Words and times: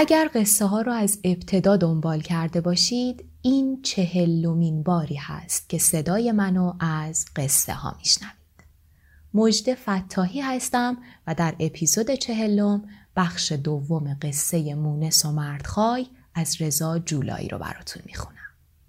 اگر 0.00 0.30
قصه 0.34 0.66
ها 0.66 0.80
را 0.80 0.94
از 0.94 1.18
ابتدا 1.24 1.76
دنبال 1.76 2.20
کرده 2.20 2.60
باشید 2.60 3.24
این 3.42 3.82
چهلمین 3.82 4.82
باری 4.82 5.14
هست 5.14 5.68
که 5.68 5.78
صدای 5.78 6.32
منو 6.32 6.72
از 6.80 7.26
قصه 7.36 7.72
ها 7.72 7.96
میشنوید. 7.98 8.34
مجد 9.34 9.74
فتاحی 9.74 10.40
هستم 10.40 10.96
و 11.26 11.34
در 11.34 11.54
اپیزود 11.60 12.10
چهلم 12.10 12.82
بخش 13.16 13.52
دوم 13.52 14.18
قصه 14.22 14.74
مونس 14.74 15.24
و 15.24 15.32
مردخای 15.32 16.06
از 16.34 16.62
رضا 16.62 16.98
جولایی 16.98 17.48
رو 17.48 17.58
براتون 17.58 18.02
می‌خونم. 18.06 18.37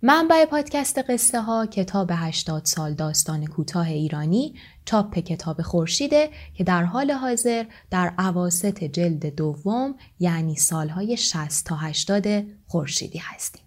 منبع 0.01 0.45
پادکست 0.45 0.97
قصه 0.97 1.41
ها 1.41 1.65
کتاب 1.65 2.09
80 2.13 2.65
سال 2.65 2.93
داستان 2.93 3.45
کوتاه 3.45 3.87
ایرانی 3.87 4.55
چاپ 4.85 5.19
کتاب 5.19 5.61
خورشیده 5.61 6.29
که 6.53 6.63
در 6.63 6.83
حال 6.83 7.11
حاضر 7.11 7.65
در 7.91 8.13
عواست 8.17 8.83
جلد 8.83 9.35
دوم 9.35 9.95
یعنی 10.19 10.55
سالهای 10.55 11.17
60 11.17 11.65
تا 11.65 11.75
80 11.75 12.27
خورشیدی 12.67 13.17
هستیم. 13.17 13.61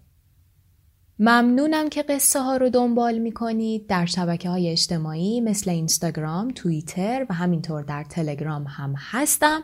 ممنونم 1.19 1.89
که 1.89 2.03
قصه 2.03 2.39
ها 2.41 2.57
رو 2.57 2.69
دنبال 2.69 3.17
می 3.17 3.31
کنید 3.31 3.87
در 3.87 4.05
شبکه 4.05 4.49
های 4.49 4.69
اجتماعی 4.69 5.41
مثل 5.41 5.69
اینستاگرام، 5.69 6.51
توییتر 6.51 7.25
و 7.29 7.33
همینطور 7.33 7.81
در 7.81 8.03
تلگرام 8.03 8.65
هم 8.67 8.95
هستم 8.97 9.63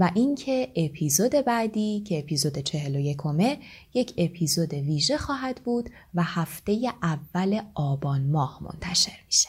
و 0.00 0.10
اینکه 0.14 0.68
اپیزود 0.76 1.30
بعدی 1.30 2.04
که 2.06 2.18
اپیزود 2.18 2.58
چهل 2.58 2.96
و 2.96 3.00
یکمه 3.00 3.58
یک 3.94 4.14
اپیزود 4.18 4.74
ویژه 4.74 5.16
خواهد 5.16 5.60
بود 5.64 5.90
و 6.14 6.22
هفته 6.22 6.78
اول 7.02 7.60
آبان 7.74 8.30
ماه 8.30 8.60
منتشر 8.62 9.18
میشه. 9.26 9.48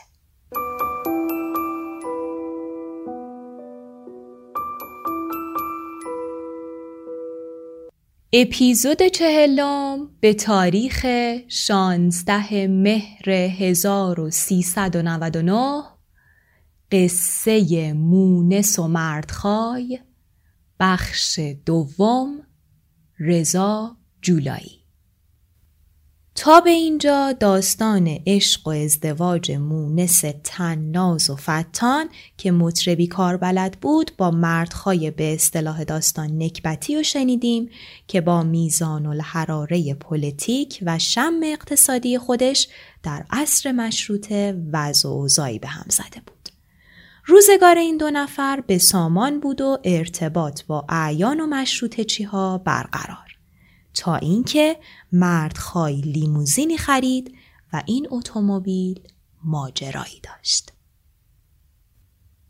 اپیزود 8.33 9.07
چهلم 9.07 10.09
به 10.19 10.33
تاریخ 10.33 11.05
16 11.47 12.67
مهر 12.67 13.29
1399 13.29 15.83
قصه 16.91 17.93
مونس 17.93 18.79
و 18.79 18.87
مردخای 18.87 19.99
بخش 20.79 21.39
دوم 21.65 22.43
رضا 23.19 23.97
جولایی 24.21 24.77
تا 26.38 26.59
به 26.59 26.69
اینجا 26.69 27.31
داستان 27.31 28.19
عشق 28.27 28.67
و 28.67 28.69
ازدواج 28.69 29.51
مونس 29.51 30.23
تناز 30.43 31.29
و 31.29 31.35
فتان 31.35 32.09
که 32.38 32.51
مطربی 32.51 33.07
کاربلد 33.07 33.77
بود 33.81 34.11
با 34.17 34.31
مردخای 34.31 35.11
به 35.11 35.33
اصطلاح 35.33 35.83
داستان 35.83 36.43
نکبتی 36.43 36.97
و 36.97 37.03
شنیدیم 37.03 37.69
که 38.07 38.21
با 38.21 38.44
میزان 38.44 39.05
الحراره 39.05 39.94
پلیتیک 39.94 40.79
و 40.81 40.99
شم 40.99 41.39
اقتصادی 41.44 42.17
خودش 42.17 42.67
در 43.03 43.25
عصر 43.29 43.71
مشروطه 43.71 44.63
وضع 44.71 45.09
و 45.09 45.27
به 45.61 45.67
هم 45.67 45.85
زده 45.89 46.21
بود. 46.25 46.36
روزگار 47.29 47.75
این 47.75 47.97
دو 47.97 48.09
نفر 48.09 48.63
به 48.67 48.77
سامان 48.77 49.39
بود 49.39 49.61
و 49.61 49.77
ارتباط 49.83 50.63
با 50.63 50.85
اعیان 50.89 51.39
و 51.39 51.47
مشروطه 51.47 52.03
چیها 52.03 52.57
برقرار. 52.57 53.38
تا 53.93 54.15
اینکه 54.15 54.77
مردخای 55.11 55.95
لیموزینی 56.01 56.77
خرید 56.77 57.35
و 57.73 57.83
این 57.85 58.07
اتومبیل 58.11 58.99
ماجرایی 59.43 60.21
داشت. 60.23 60.73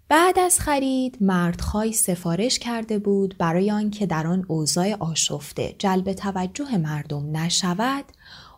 بعد 0.10 0.40
از 0.40 0.60
خرید 0.60 1.18
مردخای 1.22 1.94
سفارش 1.94 2.60
کرده 2.60 3.00
بود 3.00 3.36
برای 3.38 3.72
آنکه 3.72 4.06
در 4.06 4.28
آن 4.28 4.46
اوضاع 4.48 4.94
آشفته 4.94 5.76
جلب 5.80 6.14
توجه 6.14 6.78
مردم 6.78 7.38
نشود 7.38 8.06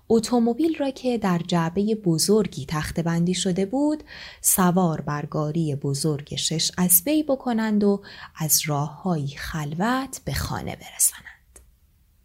اتومبیل 0.10 0.76
را 0.76 0.90
که 0.92 1.18
در 1.18 1.42
جعبه 1.48 1.96
بزرگی 1.96 2.66
تخته 2.66 3.02
بندی 3.02 3.34
شده 3.34 3.66
بود 3.66 4.04
سوار 4.42 5.02
بر 5.02 5.26
گاری 5.26 5.76
بزرگ 5.76 6.36
شش 6.36 6.72
اسبی 6.78 7.24
بکنند 7.24 7.84
و 7.84 8.02
از 8.36 8.62
راههایی 8.66 9.28
خلوت 9.28 10.22
به 10.26 10.34
خانه 10.34 10.76
برسانند. 10.76 11.40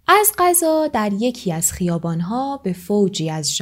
از 0.06 0.32
قضا 0.38 0.88
در 0.88 1.12
یکی 1.12 1.52
از 1.52 1.72
خیابانها 1.72 2.56
به 2.56 2.72
فوجی 2.72 3.30
از 3.30 3.60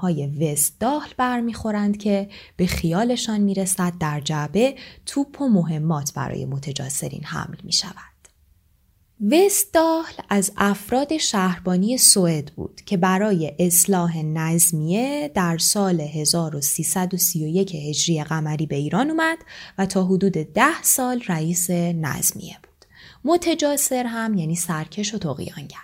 های 0.00 0.26
وست 0.26 0.80
داخل 0.80 1.12
برمیخورند 1.16 1.96
که 1.96 2.28
به 2.56 2.66
خیالشان 2.66 3.40
می‌رسد 3.40 3.92
در 4.00 4.20
جعبه 4.20 4.74
توپ 5.06 5.40
و 5.40 5.48
مهمات 5.48 6.12
برای 6.14 6.44
متجاسرین 6.44 7.24
حمل 7.24 7.56
می 7.64 7.72
شود. 7.72 8.11
وستداهل 9.30 10.14
از 10.28 10.52
افراد 10.56 11.16
شهربانی 11.16 11.98
سوئد 11.98 12.52
بود 12.56 12.80
که 12.86 12.96
برای 12.96 13.52
اصلاح 13.58 14.18
نظمیه 14.22 15.30
در 15.34 15.58
سال 15.58 16.00
1331 16.00 17.74
هجری 17.74 18.24
قمری 18.24 18.66
به 18.66 18.76
ایران 18.76 19.10
اومد 19.10 19.38
و 19.78 19.86
تا 19.86 20.04
حدود 20.04 20.32
ده 20.32 20.82
سال 20.82 21.22
رئیس 21.28 21.70
نظمیه 21.70 22.56
بود. 22.62 22.86
متجاسر 23.24 24.06
هم 24.06 24.34
یعنی 24.34 24.56
سرکش 24.56 25.14
و 25.14 25.18
تقیانگر. 25.18 25.78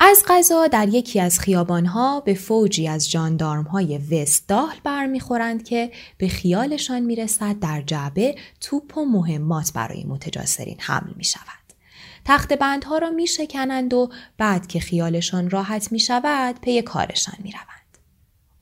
از 0.00 0.24
قضا 0.28 0.66
در 0.66 0.88
یکی 0.88 1.20
از 1.20 1.40
خیابانها 1.40 2.20
به 2.20 2.34
فوجی 2.34 2.88
از 2.88 3.10
جاندارمهای 3.10 3.98
وستداهل 3.98 4.76
برمیخورند 4.84 5.64
که 5.64 5.92
به 6.18 6.28
خیالشان 6.28 7.00
می‌رسد 7.00 7.58
در 7.58 7.82
جعبه 7.82 8.34
توپ 8.60 8.98
و 8.98 9.04
مهمات 9.04 9.72
برای 9.72 10.04
متجاسرین 10.04 10.76
حمل 10.78 11.12
می 11.16 11.24
شود. 11.24 11.57
تخت 12.28 12.52
بندها 12.52 12.98
را 12.98 13.10
می 13.10 13.26
شکنند 13.26 13.94
و 13.94 14.10
بعد 14.38 14.66
که 14.66 14.80
خیالشان 14.80 15.50
راحت 15.50 15.92
می 15.92 16.00
شود 16.00 16.60
پی 16.60 16.82
کارشان 16.82 17.34
می 17.38 17.52
روند. 17.52 17.98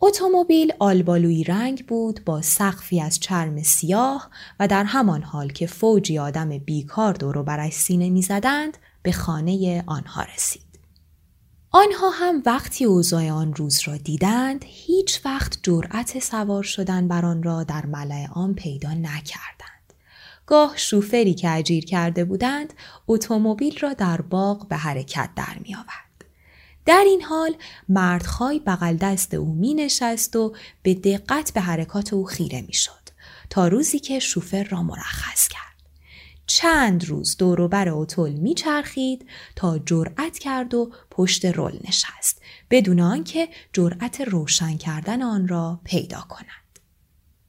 اتومبیل 0.00 0.72
آلبالوی 0.78 1.44
رنگ 1.44 1.86
بود 1.86 2.24
با 2.24 2.42
سقفی 2.42 3.00
از 3.00 3.20
چرم 3.20 3.62
سیاه 3.62 4.30
و 4.60 4.68
در 4.68 4.84
همان 4.84 5.22
حال 5.22 5.48
که 5.48 5.66
فوجی 5.66 6.18
آدم 6.18 6.58
بیکار 6.58 7.12
دورو 7.12 7.42
برش 7.42 7.72
سینه 7.72 8.10
می‌زدند 8.10 8.78
به 9.02 9.12
خانه 9.12 9.84
آنها 9.86 10.22
رسید. 10.22 10.80
آنها 11.70 12.10
هم 12.10 12.42
وقتی 12.46 12.84
اوضاع 12.84 13.30
آن 13.30 13.54
روز 13.54 13.80
را 13.84 13.96
دیدند 13.96 14.64
هیچ 14.66 15.20
وقت 15.24 15.58
جرأت 15.62 16.18
سوار 16.18 16.62
شدن 16.62 17.08
بر 17.08 17.24
آن 17.24 17.42
را 17.42 17.64
در 17.64 17.86
ملع 17.86 18.26
آن 18.32 18.54
پیدا 18.54 18.90
نکردند. 18.94 19.75
گاه 20.46 20.72
شوفری 20.76 21.34
که 21.34 21.50
اجیر 21.50 21.84
کرده 21.84 22.24
بودند 22.24 22.72
اتومبیل 23.08 23.78
را 23.78 23.92
در 23.92 24.20
باغ 24.20 24.68
به 24.68 24.76
حرکت 24.76 25.30
در 25.36 25.58
می 25.60 25.74
آورد. 25.74 26.06
در 26.86 27.04
این 27.06 27.22
حال 27.22 27.54
مردخای 27.88 28.60
بغل 28.60 28.96
دست 28.96 29.34
او 29.34 29.54
می 29.54 29.74
نشست 29.74 30.36
و 30.36 30.54
به 30.82 30.94
دقت 30.94 31.52
به 31.52 31.60
حرکات 31.60 32.12
او 32.12 32.24
خیره 32.24 32.62
می 32.62 32.72
شد 32.72 32.92
تا 33.50 33.68
روزی 33.68 33.98
که 33.98 34.18
شوفر 34.18 34.64
را 34.64 34.82
مرخص 34.82 35.48
کرد. 35.48 35.66
چند 36.46 37.04
روز 37.04 37.36
دوروبر 37.36 37.88
اتول 37.88 38.32
میچرخید 38.32 39.28
تا 39.56 39.78
جرأت 39.78 40.38
کرد 40.38 40.74
و 40.74 40.92
پشت 41.10 41.44
رول 41.44 41.78
نشست 41.88 42.42
بدون 42.70 43.00
آنکه 43.00 43.48
جرأت 43.72 44.20
روشن 44.20 44.76
کردن 44.76 45.22
آن 45.22 45.48
را 45.48 45.80
پیدا 45.84 46.20
کند. 46.20 46.65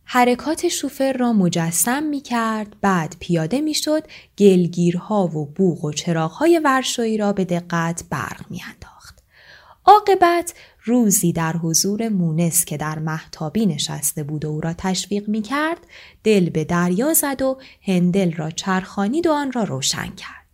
حرکات 0.09 0.67
شوفر 0.67 1.13
را 1.13 1.33
مجسم 1.33 2.03
می 2.03 2.21
کرد 2.21 2.75
بعد 2.81 3.15
پیاده 3.19 3.61
می 3.61 3.73
شد 3.73 4.03
گلگیرها 4.37 5.27
و 5.27 5.45
بوغ 5.45 5.85
و 5.85 5.91
چراغهای 5.91 6.61
ورشایی 6.63 7.17
را 7.17 7.33
به 7.33 7.45
دقت 7.45 8.03
برق 8.09 8.45
می 8.49 8.61
انداخت. 8.63 9.23
عاقبت 9.85 10.53
روزی 10.83 11.33
در 11.33 11.53
حضور 11.53 12.09
مونس 12.09 12.65
که 12.65 12.77
در 12.77 12.99
محتابی 12.99 13.65
نشسته 13.65 14.23
بود 14.23 14.45
و 14.45 14.49
او 14.49 14.61
را 14.61 14.73
تشویق 14.73 15.29
می 15.29 15.41
کرد 15.41 15.79
دل 16.23 16.49
به 16.49 16.63
دریا 16.63 17.13
زد 17.13 17.41
و 17.41 17.57
هندل 17.81 18.31
را 18.31 18.51
چرخانید 18.51 19.27
و 19.27 19.31
آن 19.31 19.51
را 19.51 19.63
روشن 19.63 20.09
کرد 20.15 20.47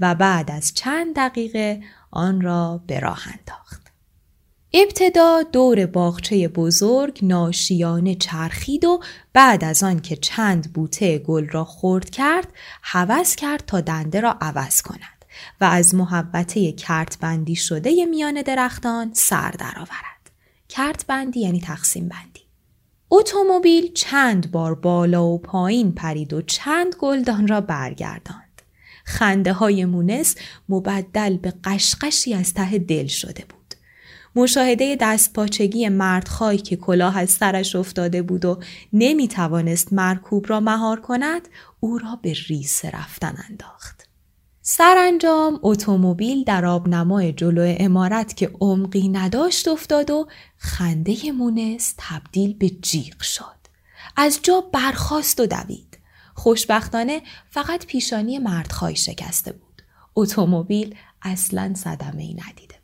و 0.00 0.14
بعد 0.14 0.50
از 0.50 0.74
چند 0.74 1.16
دقیقه 1.16 1.82
آن 2.10 2.40
را 2.40 2.80
به 2.86 3.00
راه 3.00 3.22
انداخت. 3.26 3.81
ابتدا 4.74 5.42
دور 5.42 5.86
باغچه 5.86 6.48
بزرگ 6.48 7.18
ناشیانه 7.22 8.14
چرخید 8.14 8.84
و 8.84 9.00
بعد 9.32 9.64
از 9.64 9.82
آن 9.82 10.00
که 10.00 10.16
چند 10.16 10.72
بوته 10.72 11.18
گل 11.18 11.48
را 11.48 11.64
خورد 11.64 12.10
کرد 12.10 12.48
حوض 12.82 13.36
کرد 13.36 13.64
تا 13.66 13.80
دنده 13.80 14.20
را 14.20 14.36
عوض 14.40 14.82
کند 14.82 15.24
و 15.60 15.64
از 15.64 15.94
محبته 15.94 16.72
کرت 16.72 17.18
بندی 17.20 17.56
شده 17.56 18.06
میان 18.06 18.42
درختان 18.42 19.10
سر 19.14 19.50
درآورد. 19.50 20.30
کرت 20.68 21.06
بندی 21.06 21.40
یعنی 21.40 21.60
تقسیم 21.60 22.08
بندی. 22.08 22.40
اتومبیل 23.10 23.92
چند 23.92 24.50
بار 24.50 24.74
بالا 24.74 25.26
و 25.26 25.38
پایین 25.38 25.92
پرید 25.92 26.32
و 26.32 26.42
چند 26.42 26.94
گلدان 26.98 27.48
را 27.48 27.60
برگرداند. 27.60 28.62
خنده 29.04 29.52
های 29.52 29.84
مونس 29.84 30.34
مبدل 30.68 31.36
به 31.36 31.54
قشقشی 31.64 32.34
از 32.34 32.54
ته 32.54 32.78
دل 32.78 33.06
شده 33.06 33.44
بود. 33.48 33.61
مشاهده 34.36 34.96
دستپاچگی 35.00 35.88
مردخواهی 35.88 36.58
که 36.58 36.76
کلاه 36.76 37.18
از 37.18 37.30
سرش 37.30 37.76
افتاده 37.76 38.22
بود 38.22 38.44
و 38.44 38.58
نمی 38.92 39.28
توانست 39.28 39.92
مرکوب 39.92 40.46
را 40.48 40.60
مهار 40.60 41.00
کند 41.00 41.48
او 41.80 41.98
را 41.98 42.18
به 42.22 42.34
ریس 42.48 42.84
رفتن 42.84 43.34
انداخت. 43.50 44.08
سرانجام 44.62 45.58
اتومبیل 45.62 46.44
در 46.44 46.64
آبنمای 46.64 47.32
جلو 47.32 47.74
امارت 47.78 48.36
که 48.36 48.50
عمقی 48.60 49.08
نداشت 49.08 49.68
افتاد 49.68 50.10
و 50.10 50.28
خنده 50.56 51.32
مونس 51.32 51.94
تبدیل 51.98 52.54
به 52.54 52.70
جیغ 52.70 53.22
شد. 53.22 53.62
از 54.16 54.40
جا 54.42 54.60
برخاست 54.60 55.40
و 55.40 55.46
دوید. 55.46 55.98
خوشبختانه 56.34 57.22
فقط 57.50 57.86
پیشانی 57.86 58.38
مردخواهی 58.38 58.96
شکسته 58.96 59.52
بود. 59.52 59.82
اتومبیل 60.14 60.94
اصلا 61.22 61.74
صدمه 61.74 62.22
ای 62.22 62.34
ندیده. 62.34 62.81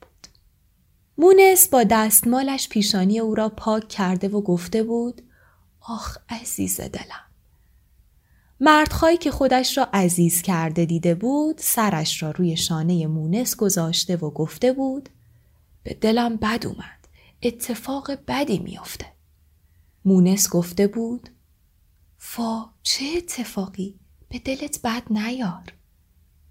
مونس 1.19 1.69
با 1.69 1.85
دستمالش 1.85 2.69
پیشانی 2.69 3.19
او 3.19 3.35
را 3.35 3.49
پاک 3.49 3.89
کرده 3.89 4.29
و 4.29 4.41
گفته 4.41 4.83
بود 4.83 5.23
آخ 5.81 6.19
عزیز 6.29 6.81
دلم. 6.81 7.25
مردخواهی 8.61 9.17
که 9.17 9.31
خودش 9.31 9.79
را 9.79 9.89
عزیز 9.93 10.43
کرده 10.43 10.85
دیده 10.85 11.15
بود 11.15 11.59
سرش 11.59 12.23
را 12.23 12.31
روی 12.31 12.57
شانه 12.57 13.07
مونس 13.07 13.57
گذاشته 13.57 14.17
و 14.17 14.31
گفته 14.31 14.73
بود 14.73 15.09
به 15.83 15.95
دلم 15.95 16.37
بد 16.37 16.67
اومد 16.67 17.09
اتفاق 17.43 18.11
بدی 18.29 18.59
میافته. 18.59 19.07
مونس 20.05 20.49
گفته 20.51 20.87
بود 20.87 21.29
فا 22.19 22.71
چه 22.83 23.05
اتفاقی 23.17 23.95
به 24.29 24.39
دلت 24.39 24.81
بد 24.85 25.03
نیار 25.11 25.73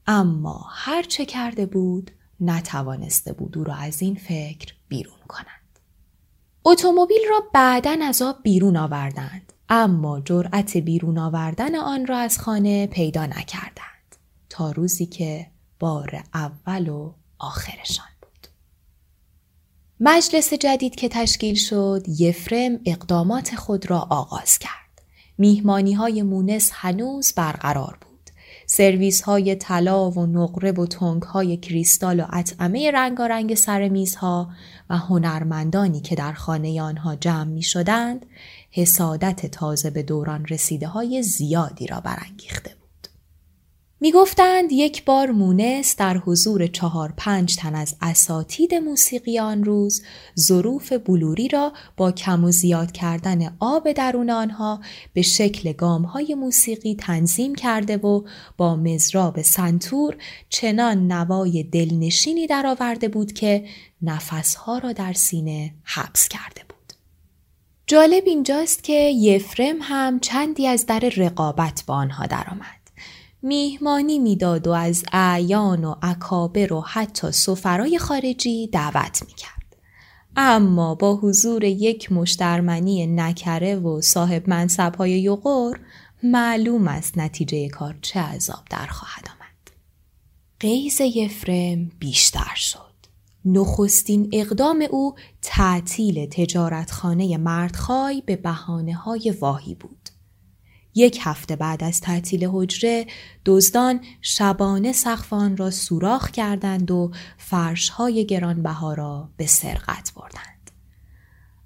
اما 0.07 0.65
هر 0.69 1.03
چه 1.03 1.25
کرده 1.25 1.65
بود 1.65 2.11
نتوانسته 2.41 3.33
بود 3.33 3.57
او 3.57 3.63
را 3.63 3.75
از 3.75 4.01
این 4.01 4.15
فکر 4.15 4.73
بیرون 4.87 5.19
کند. 5.27 5.79
اتومبیل 6.65 7.21
را 7.29 7.43
بعدا 7.53 7.97
از 8.01 8.21
آب 8.21 8.43
بیرون 8.43 8.77
آوردند 8.77 9.53
اما 9.69 10.21
جرأت 10.21 10.77
بیرون 10.77 11.17
آوردن 11.17 11.75
آن 11.75 12.07
را 12.07 12.17
از 12.17 12.39
خانه 12.39 12.87
پیدا 12.87 13.25
نکردند 13.25 14.15
تا 14.49 14.71
روزی 14.71 15.05
که 15.05 15.47
بار 15.79 16.23
اول 16.33 16.89
و 16.89 17.13
آخرشان 17.39 18.05
بود. 18.21 18.47
مجلس 19.99 20.53
جدید 20.53 20.95
که 20.95 21.09
تشکیل 21.09 21.55
شد 21.55 22.03
یفرم 22.07 22.79
اقدامات 22.85 23.55
خود 23.55 23.89
را 23.89 23.99
آغاز 24.09 24.59
کرد. 24.59 25.01
میهمانی 25.37 25.93
های 25.93 26.23
مونس 26.23 26.71
هنوز 26.73 27.33
برقرار 27.33 27.97
بود. 28.01 28.06
سرویس 28.69 29.21
های 29.21 29.55
طلا 29.55 30.11
و 30.11 30.25
نقره 30.25 30.71
و 30.71 30.85
تنگ 30.85 31.21
های 31.21 31.57
کریستال 31.57 32.19
و 32.19 32.25
اطعمه 32.33 32.91
رنگارنگ 32.91 33.55
سر 33.55 33.89
میزها 33.89 34.49
و 34.89 34.97
هنرمندانی 34.97 35.99
که 35.99 36.15
در 36.15 36.33
خانه 36.33 36.81
آنها 36.81 37.15
جمع 37.15 37.43
می 37.51 37.61
شدند 37.61 38.25
حسادت 38.71 39.45
تازه 39.45 39.89
به 39.89 40.03
دوران 40.03 40.45
رسیده 40.45 40.87
های 40.87 41.23
زیادی 41.23 41.87
را 41.87 41.99
برانگیخته. 41.99 42.76
می 43.99 44.11
گفتند 44.11 44.71
یک 44.71 45.05
بار 45.05 45.31
مونس 45.31 45.95
در 45.95 46.17
حضور 46.17 46.67
چهار 46.67 47.13
پنج 47.17 47.55
تن 47.55 47.75
از 47.75 47.95
اساتید 48.01 48.75
موسیقی 48.75 49.39
آن 49.39 49.63
روز 49.63 50.03
ظروف 50.39 50.93
بلوری 50.93 51.47
را 51.47 51.73
با 51.97 52.11
کم 52.11 52.43
و 52.43 52.51
زیاد 52.51 52.91
کردن 52.91 53.57
آب 53.59 53.91
درون 53.91 54.29
آنها 54.29 54.81
به 55.13 55.21
شکل 55.21 55.73
گام 55.73 56.03
های 56.03 56.35
موسیقی 56.35 56.95
تنظیم 56.95 57.55
کرده 57.55 57.97
و 57.97 58.21
با 58.57 58.75
مزراب 58.75 59.41
سنتور 59.41 60.17
چنان 60.49 61.11
نوای 61.11 61.63
دلنشینی 61.63 62.47
درآورده 62.47 63.07
بود 63.07 63.33
که 63.33 63.65
نفسها 64.01 64.77
را 64.77 64.91
در 64.91 65.13
سینه 65.13 65.73
حبس 65.83 66.27
کرده 66.27 66.61
بود. 66.69 66.93
جالب 67.87 68.23
اینجاست 68.25 68.83
که 68.83 69.11
یفرم 69.15 69.77
هم 69.81 70.19
چندی 70.19 70.67
از 70.67 70.85
در 70.85 70.99
رقابت 70.99 71.83
با 71.87 71.95
آنها 71.95 72.25
درآمد. 72.25 72.76
میهمانی 73.41 74.19
می‌داد 74.19 74.67
و 74.67 74.71
از 74.71 75.03
اعیان 75.11 75.83
و 75.83 75.95
اکابر 76.01 76.73
و 76.73 76.81
حتی 76.81 77.31
سفرای 77.31 77.99
خارجی 77.99 78.67
دعوت 78.67 79.23
می‌کرد. 79.27 79.57
اما 80.35 80.95
با 80.95 81.15
حضور 81.15 81.63
یک 81.63 82.11
مشترمنی 82.11 83.07
نکره 83.07 83.75
و 83.75 84.01
صاحب 84.01 84.49
منصب 84.49 84.95
های 84.95 85.11
یقور 85.11 85.79
معلوم 86.23 86.87
است 86.87 87.17
نتیجه 87.17 87.69
کار 87.69 87.95
چه 88.01 88.19
عذاب 88.19 88.63
در 88.69 88.85
خواهد 88.85 89.25
آمد. 89.27 89.71
قیز 90.59 91.01
یفرم 91.01 91.91
بیشتر 91.99 92.55
شد. 92.55 92.87
نخستین 93.45 94.29
اقدام 94.33 94.83
او 94.89 95.15
تعطیل 95.41 96.25
تجارتخانه 96.25 97.37
مردخای 97.37 98.23
به 98.25 98.35
بحانه 98.35 98.97
واهی 99.39 99.75
بود. 99.75 100.06
یک 100.97 101.19
هفته 101.21 101.55
بعد 101.55 101.83
از 101.83 102.01
تعطیل 102.01 102.49
حجره 102.53 103.05
دزدان 103.45 104.01
شبانه 104.21 104.91
سقفان 104.91 105.57
را 105.57 105.71
سوراخ 105.71 106.31
کردند 106.31 106.91
و 106.91 107.11
فرشهای 107.37 108.25
گرانبها 108.25 108.93
را 108.93 109.29
به 109.37 109.47
سرقت 109.47 110.11
بردند. 110.15 110.71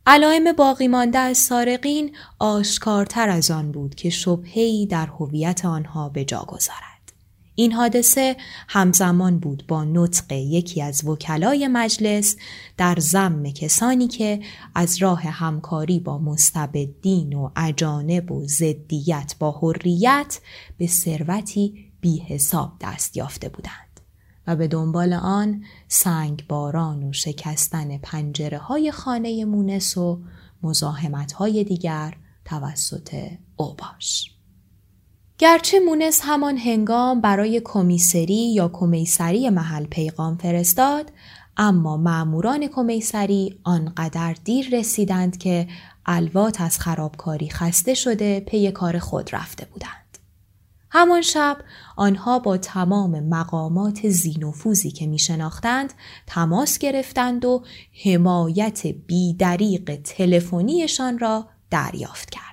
علائم 0.07 0.51
باقی 0.51 0.87
مانده 0.87 1.17
از 1.17 1.37
سارقین 1.37 2.15
آشکارتر 2.39 3.29
از 3.29 3.51
آن 3.51 3.71
بود 3.71 3.95
که 3.95 4.09
شبهی 4.09 4.85
در 4.85 5.05
هویت 5.05 5.65
آنها 5.65 6.09
به 6.09 6.25
جا 6.25 6.45
گذارد. 6.47 6.90
این 7.61 7.71
حادثه 7.71 8.35
همزمان 8.67 9.39
بود 9.39 9.63
با 9.67 9.83
نطق 9.83 10.31
یکی 10.31 10.81
از 10.81 11.07
وکلای 11.07 11.67
مجلس 11.67 12.35
در 12.77 12.95
زم 12.99 13.43
کسانی 13.43 14.07
که 14.07 14.39
از 14.75 14.97
راه 14.97 15.21
همکاری 15.21 15.99
با 15.99 16.17
مستبدین 16.17 17.33
و 17.33 17.49
اجانب 17.55 18.31
و 18.31 18.47
زدیت 18.47 19.35
با 19.39 19.51
حریت 19.51 20.39
به 20.77 20.87
ثروتی 20.87 21.91
بی 22.01 22.17
حساب 22.17 22.71
دست 22.81 23.17
یافته 23.17 23.49
بودند 23.49 23.99
و 24.47 24.55
به 24.55 24.67
دنبال 24.67 25.13
آن 25.13 25.63
سنگ 25.87 26.45
باران 26.47 27.03
و 27.03 27.13
شکستن 27.13 27.97
پنجره 27.97 28.57
های 28.57 28.91
خانه 28.91 29.45
مونس 29.45 29.97
و 29.97 30.21
مزاحمت 30.63 31.31
های 31.31 31.63
دیگر 31.63 32.17
توسط 32.45 33.29
اوباش. 33.55 34.40
گرچه 35.41 35.79
مونس 35.79 36.21
همان 36.23 36.57
هنگام 36.57 37.21
برای 37.21 37.61
کمیسری 37.65 38.53
یا 38.53 38.67
کمیسری 38.73 39.49
محل 39.49 39.85
پیغام 39.85 40.37
فرستاد 40.37 41.11
اما 41.57 41.97
معموران 41.97 42.67
کمیسری 42.67 43.59
آنقدر 43.63 44.35
دیر 44.43 44.69
رسیدند 44.79 45.37
که 45.37 45.67
الوات 46.05 46.61
از 46.61 46.79
خرابکاری 46.79 47.49
خسته 47.49 47.93
شده 47.93 48.39
پی 48.39 48.71
کار 48.71 48.99
خود 48.99 49.35
رفته 49.35 49.65
بودند. 49.65 50.17
همان 50.89 51.21
شب 51.21 51.57
آنها 51.95 52.39
با 52.39 52.57
تمام 52.57 53.19
مقامات 53.19 54.09
زینوفوزی 54.09 54.91
که 54.91 55.07
می 55.07 55.19
شناختند 55.19 55.93
تماس 56.27 56.77
گرفتند 56.77 57.45
و 57.45 57.63
حمایت 58.05 58.87
بیدریق 58.87 59.95
تلفنیشان 60.03 61.19
را 61.19 61.47
دریافت 61.69 62.29
کرد. 62.29 62.50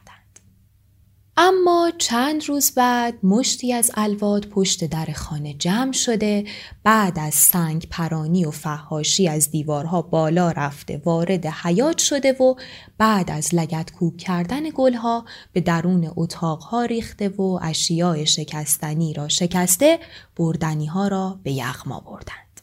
اما 1.40 1.92
چند 1.98 2.44
روز 2.44 2.70
بعد 2.70 3.14
مشتی 3.22 3.72
از 3.72 3.90
الواد 3.94 4.46
پشت 4.46 4.84
در 4.84 5.06
خانه 5.16 5.54
جمع 5.54 5.92
شده 5.92 6.44
بعد 6.82 7.18
از 7.18 7.34
سنگ 7.34 7.86
پرانی 7.90 8.44
و 8.44 8.50
فهاشی 8.50 9.28
از 9.28 9.50
دیوارها 9.50 10.02
بالا 10.02 10.50
رفته 10.50 11.02
وارد 11.04 11.46
حیات 11.46 11.98
شده 11.98 12.32
و 12.32 12.54
بعد 12.98 13.30
از 13.30 13.54
لگت 13.54 13.92
کوب 13.92 14.16
کردن 14.16 14.62
گلها 14.74 15.24
به 15.52 15.60
درون 15.60 16.12
اتاقها 16.16 16.84
ریخته 16.84 17.28
و 17.28 17.58
اشیاء 17.62 18.24
شکستنی 18.24 19.14
را 19.14 19.28
شکسته 19.28 19.98
بردنی 20.36 20.86
ها 20.86 21.08
را 21.08 21.40
به 21.42 21.52
یغما 21.52 22.00
بردند. 22.00 22.60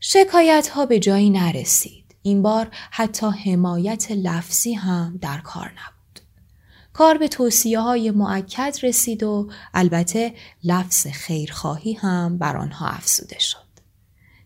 شکایت 0.00 0.68
ها 0.68 0.86
به 0.86 0.98
جایی 0.98 1.30
نرسید. 1.30 2.04
این 2.22 2.42
بار 2.42 2.68
حتی 2.90 3.26
حمایت 3.26 4.10
لفظی 4.10 4.72
هم 4.72 5.18
در 5.22 5.38
کار 5.38 5.66
نبود. 5.66 5.97
کار 6.98 7.18
به 7.18 7.28
توصیه 7.28 7.80
های 7.80 8.10
معکد 8.10 8.78
رسید 8.82 9.22
و 9.22 9.50
البته 9.74 10.34
لفظ 10.64 11.06
خیرخواهی 11.06 11.92
هم 11.92 12.38
بر 12.38 12.56
آنها 12.56 12.86
افزوده 12.86 13.38
شد. 13.38 13.68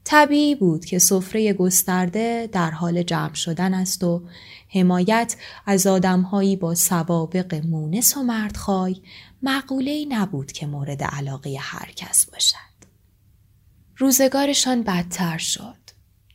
طبیعی 0.04 0.54
بود 0.54 0.84
که 0.84 0.98
سفره 0.98 1.52
گسترده 1.52 2.48
در 2.52 2.70
حال 2.70 3.02
جمع 3.02 3.34
شدن 3.34 3.74
است 3.74 4.04
و 4.04 4.22
حمایت 4.68 5.36
از 5.66 5.86
آدمهایی 5.86 6.56
با 6.56 6.74
سوابق 6.74 7.54
مونس 7.66 8.16
و 8.16 8.22
مردخوای 8.22 8.96
مقوله 9.42 10.06
نبود 10.08 10.52
که 10.52 10.66
مورد 10.66 11.02
علاقه 11.02 11.56
هر 11.60 11.92
کس 11.96 12.26
باشد. 12.26 12.56
روزگارشان 13.96 14.82
بدتر 14.82 15.38
شد. 15.38 15.78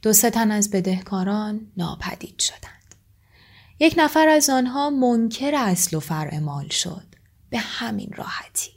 دو 0.01 0.13
تن 0.13 0.51
از 0.51 0.69
بدهکاران 0.69 1.71
ناپدید 1.77 2.39
شدند. 2.39 2.76
یک 3.79 3.95
نفر 3.97 4.27
از 4.27 4.49
آنها 4.49 4.89
منکر 4.89 5.55
اصل 5.55 5.97
و 5.97 5.99
فرعمال 5.99 6.67
شد. 6.67 7.05
به 7.49 7.59
همین 7.59 8.09
راحتی. 8.15 8.71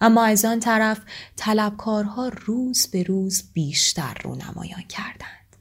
اما 0.00 0.24
از 0.24 0.44
آن 0.44 0.60
طرف 0.60 1.00
طلبکارها 1.36 2.28
روز 2.28 2.86
به 2.86 3.02
روز 3.02 3.42
بیشتر 3.52 4.14
رونمایان 4.24 4.82
کردند. 4.82 5.56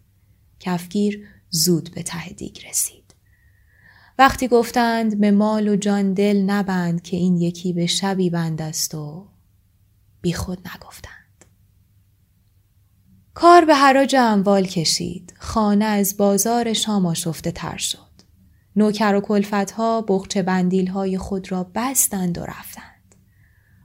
کفگیر 0.60 1.28
زود 1.50 1.92
به 1.96 2.04
ته 2.04 2.30
دیگ 2.30 2.68
رسید. 2.70 3.16
وقتی 4.20 4.48
گفتند 4.48 5.20
به 5.20 5.32
مال 5.32 5.68
و 5.68 5.76
جان 5.76 6.14
دل 6.14 6.38
نبند 6.38 7.02
که 7.02 7.18
این 7.18 7.38
یکی 7.38 7.74
به 7.74 7.86
شبی 7.86 8.30
بند 8.30 8.62
است 8.62 8.96
و 8.96 9.28
بی 10.22 10.34
خود 10.34 10.68
نگفتند. 10.76 11.46
کار 13.34 13.66
به 13.66 13.76
حراج 13.76 14.16
اموال 14.16 14.66
کشید. 14.66 15.34
خانه 15.40 15.86
از 15.86 16.18
بازار 16.18 16.74
شام 16.74 17.06
آشفته 17.06 17.52
تر 17.52 17.78
شد. 17.78 18.09
نوکر 18.76 19.16
و 19.16 19.22
کلفت 19.22 19.72
ها 19.72 20.02
بخچه 20.02 20.42
بندیل 20.42 20.88
های 20.88 21.18
خود 21.18 21.52
را 21.52 21.72
بستند 21.76 22.38
و 22.38 22.46
رفتند. 22.46 23.16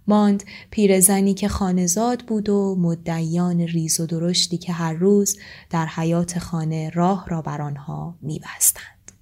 ماند 0.06 0.44
پیرزنی 0.70 1.34
که 1.34 1.48
خانزاد 1.48 2.22
بود 2.22 2.48
و 2.48 2.76
مدعیان 2.78 3.60
ریز 3.60 4.00
و 4.00 4.06
درشتی 4.06 4.58
که 4.58 4.72
هر 4.72 4.92
روز 4.92 5.38
در 5.70 5.86
حیات 5.86 6.38
خانه 6.38 6.90
راه 6.90 7.24
را 7.28 7.42
بر 7.42 7.62
آنها 7.62 8.18
میبستند. 8.22 9.12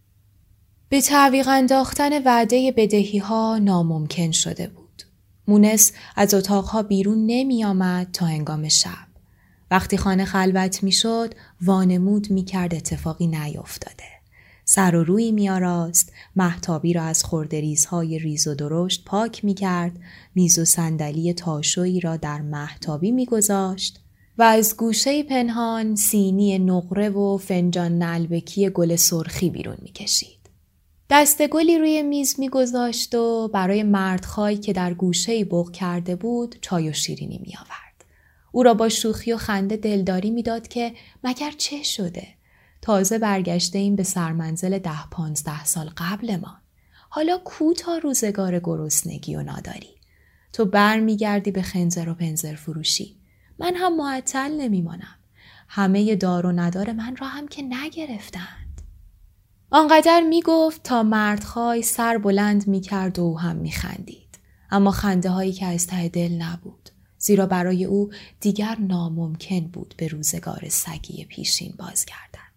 به 0.89 1.01
تعویق 1.01 1.49
انداختن 1.49 2.23
وعده 2.23 2.73
بدهی 2.77 3.19
ها 3.19 3.59
ناممکن 3.59 4.31
شده 4.31 4.67
بود. 4.67 5.03
مونس 5.49 5.93
از 6.17 6.35
اتاقها 6.35 6.83
بیرون 6.83 7.27
نمی 7.27 7.65
آمد 7.65 8.09
تا 8.13 8.27
هنگام 8.27 8.69
شب. 8.69 9.09
وقتی 9.71 9.97
خانه 9.97 10.25
خلوت 10.25 10.83
می 10.83 10.93
شد 10.93 11.35
وانمود 11.63 12.31
می 12.31 12.45
کرد 12.45 12.75
اتفاقی 12.75 13.27
نیفتاده. 13.27 14.12
سر 14.65 14.95
و 14.95 15.05
روی 15.05 15.33
میاراست. 15.33 16.13
محتابی 16.37 16.93
را 16.93 17.03
از 17.03 17.25
خردریزهای 17.25 18.19
ریز 18.19 18.47
و 18.47 18.55
درشت 18.55 19.05
پاک 19.05 19.45
می‌کرد. 19.45 19.93
میز 20.35 20.59
و 20.59 20.65
صندلی 20.65 21.33
تاشویی 21.33 22.01
را 22.01 22.17
در 22.17 22.41
محتابی 22.41 23.13
میگذاشت. 23.13 24.01
و 24.39 24.43
از 24.43 24.77
گوشه 24.77 25.23
پنهان 25.23 25.97
سینی 25.97 26.59
نقره 26.59 27.09
و 27.09 27.39
فنجان 27.39 27.99
نلبکی 27.99 28.71
گل 28.71 28.97
سرخی 28.97 29.51
بیرون 29.51 29.77
می‌کشید. 29.83 30.43
دست 31.11 31.47
گلی 31.47 31.79
روی 31.79 32.03
میز 32.03 32.35
میگذاشت 32.39 33.15
و 33.15 33.49
برای 33.49 33.83
مردخایی 33.83 34.57
که 34.57 34.73
در 34.73 34.95
گوشه 34.95 35.45
بغ 35.45 35.73
کرده 35.73 36.17
بود 36.17 36.57
چای 36.61 36.89
و 36.89 36.93
شیرینی 36.93 37.41
میآورد. 37.47 38.05
او 38.53 38.63
را 38.63 38.75
با 38.75 38.89
شوخی 38.89 39.33
و 39.33 39.37
خنده 39.37 39.77
دلداری 39.77 40.31
می‌داد 40.31 40.69
که 40.69 40.93
مگر 41.25 41.51
چه 41.59 41.83
شده؟ 41.83 42.29
تازه 42.83 43.19
برگشته 43.19 43.79
این 43.79 43.97
به 43.97 44.03
سرمنزل 44.03 44.79
ده 44.79 45.07
پانزده 45.11 45.65
سال 45.65 45.91
قبلمان. 45.97 46.57
حالا 47.09 47.39
کو 47.45 47.73
تا 47.75 47.97
روزگار 47.97 48.61
گرسنگی 48.61 49.37
و 49.37 49.43
ناداری. 49.43 49.95
تو 50.53 50.65
بر 50.65 51.01
میگردی 51.01 51.51
به 51.51 51.63
خنزر 51.63 52.09
و 52.09 52.15
پنزر 52.15 52.55
فروشی. 52.55 53.17
من 53.59 53.73
هم 53.77 53.97
معطل 53.97 54.61
نمیمانم. 54.61 55.19
همه 55.69 56.17
دار 56.17 56.47
و 56.47 56.53
ندار 56.53 56.93
من 56.93 57.17
را 57.17 57.27
هم 57.27 57.49
که 57.49 57.63
نگرفتند. 57.63 58.83
آنقدر 59.71 60.21
می‌گفت 60.21 60.83
تا 60.83 61.03
مردخای 61.03 61.83
سر 61.83 62.19
بلند 62.19 62.69
می‌کرد 62.69 63.19
و 63.19 63.23
او 63.23 63.41
هم 63.41 63.57
میخندید. 63.57 64.39
اما 64.71 64.91
خنده 64.91 65.31
هایی 65.31 65.53
که 65.53 65.67
از 65.67 65.87
ته 65.87 66.09
دل 66.09 66.33
نبود. 66.33 66.91
زیرا 67.19 67.47
برای 67.47 67.85
او 67.85 68.11
دیگر 68.41 68.77
ناممکن 68.81 69.61
بود 69.61 69.95
به 69.97 70.09
روزگار 70.09 70.69
سگی 70.69 71.25
پیشین 71.25 71.75
بازگردد. 71.79 72.52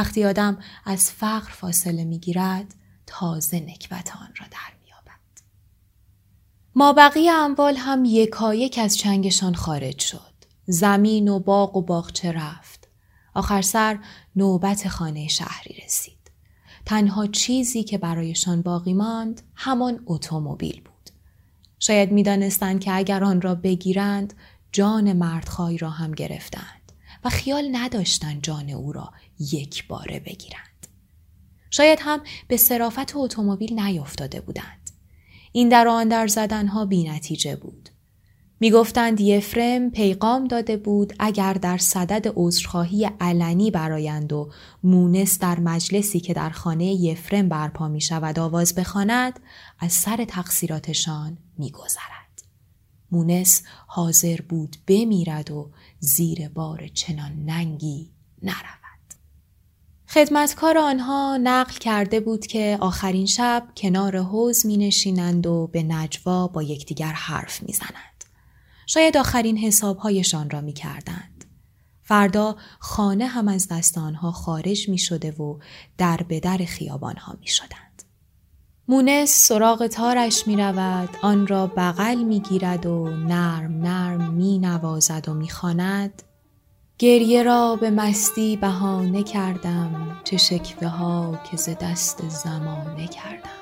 وقتی 0.00 0.24
آدم 0.24 0.58
از 0.84 1.10
فقر 1.10 1.50
فاصله 1.50 2.04
می‌گیرد 2.04 2.74
تازه 3.06 3.60
نکبت 3.60 4.16
آن 4.16 4.28
را 4.36 4.46
در 4.50 4.74
مییابد. 4.82 5.40
ما 6.74 6.92
بقیه 6.92 7.32
اموال 7.32 7.76
هم 7.76 8.04
یکایک 8.04 8.78
از 8.82 8.96
چنگشان 8.96 9.54
خارج 9.54 9.98
شد. 9.98 10.34
زمین 10.66 11.28
و 11.28 11.38
باغ 11.38 11.76
و 11.76 11.82
باغچه 11.82 12.32
رفت. 12.32 12.88
آخر 13.34 13.62
سر 13.62 13.98
نوبت 14.36 14.88
خانه 14.88 15.28
شهری 15.28 15.82
رسید. 15.84 16.30
تنها 16.86 17.26
چیزی 17.26 17.84
که 17.84 17.98
برایشان 17.98 18.62
باقی 18.62 18.94
ماند 18.94 19.42
همان 19.54 20.02
اتومبیل 20.06 20.80
بود. 20.80 21.10
شاید 21.78 22.12
می‌دانستند 22.12 22.80
که 22.80 22.92
اگر 22.92 23.24
آن 23.24 23.40
را 23.40 23.54
بگیرند 23.54 24.34
جان 24.72 25.12
مردخای 25.12 25.78
را 25.78 25.90
هم 25.90 26.12
گرفتند 26.12 26.92
و 27.24 27.28
خیال 27.28 27.68
نداشتند 27.72 28.42
جان 28.42 28.70
او 28.70 28.92
را 28.92 29.12
یک 29.40 29.88
باره 29.88 30.20
بگیرند. 30.20 30.86
شاید 31.70 31.98
هم 32.02 32.20
به 32.48 32.56
صرافت 32.56 33.16
اتومبیل 33.16 33.80
نیفتاده 33.80 34.40
بودند. 34.40 34.90
این 35.52 35.68
در 35.68 35.88
آن 35.88 36.08
در 36.08 36.26
زدنها 36.26 36.84
بی 36.84 37.04
نتیجه 37.04 37.56
بود. 37.56 37.88
می 38.62 38.70
گفتند 38.70 39.20
یفرم 39.20 39.90
پیغام 39.90 40.48
داده 40.48 40.76
بود 40.76 41.14
اگر 41.18 41.52
در 41.52 41.78
صدد 41.78 42.32
عذرخواهی 42.36 43.10
علنی 43.20 43.70
برایند 43.70 44.32
و 44.32 44.50
مونس 44.82 45.38
در 45.38 45.60
مجلسی 45.60 46.20
که 46.20 46.34
در 46.34 46.50
خانه 46.50 46.84
یفرم 46.84 47.48
برپا 47.48 47.88
می 47.88 48.00
شود 48.00 48.38
آواز 48.38 48.74
بخواند 48.74 49.40
از 49.78 49.92
سر 49.92 50.24
تقصیراتشان 50.24 51.38
می 51.58 51.70
گذرد. 51.70 52.42
مونس 53.10 53.62
حاضر 53.86 54.40
بود 54.48 54.76
بمیرد 54.86 55.50
و 55.50 55.70
زیر 55.98 56.48
بار 56.48 56.88
چنان 56.88 57.32
ننگی 57.44 58.10
نرود. 58.42 58.89
خدمتکار 60.14 60.78
آنها 60.78 61.36
نقل 61.36 61.72
کرده 61.72 62.20
بود 62.20 62.46
که 62.46 62.78
آخرین 62.80 63.26
شب 63.26 63.68
کنار 63.76 64.16
حوز 64.16 64.66
می 64.66 64.76
نشینند 64.76 65.46
و 65.46 65.66
به 65.72 65.82
نجوا 65.82 66.46
با 66.46 66.62
یکدیگر 66.62 67.12
حرف 67.12 67.62
می 67.62 67.72
زنند. 67.72 68.24
شاید 68.86 69.16
آخرین 69.16 69.56
حسابهایشان 69.56 70.50
را 70.50 70.60
می 70.60 70.72
کردند. 70.72 71.44
فردا 72.02 72.56
خانه 72.78 73.26
هم 73.26 73.48
از 73.48 73.68
دست 73.68 73.98
آنها 73.98 74.32
خارج 74.32 74.88
می 74.88 74.98
شده 74.98 75.30
و 75.30 75.58
در 75.98 76.16
به 76.28 76.40
در 76.40 76.58
خیابان 76.58 77.16
ها 77.16 77.36
می 77.40 77.48
شدند. 77.48 78.02
مونس 78.88 79.30
سراغ 79.48 79.86
تارش 79.86 80.46
می 80.46 80.56
رود، 80.56 81.16
آن 81.22 81.46
را 81.46 81.66
بغل 81.66 82.22
می 82.22 82.40
گیرد 82.40 82.86
و 82.86 83.10
نرم 83.10 83.82
نرم 83.82 84.34
می 84.34 84.58
نوازد 84.58 85.28
و 85.28 85.34
می 85.34 85.48
خاند 85.48 86.22
گریه 87.00 87.42
را 87.42 87.76
به 87.76 87.90
مستی 87.90 88.56
بهانه 88.56 89.22
کردم 89.22 90.20
چه 90.24 90.36
شکوه 90.36 90.88
ها 90.88 91.40
که 91.50 91.56
ز 91.56 91.68
دست 91.80 92.28
زمانه 92.28 93.06
کردم. 93.06 93.59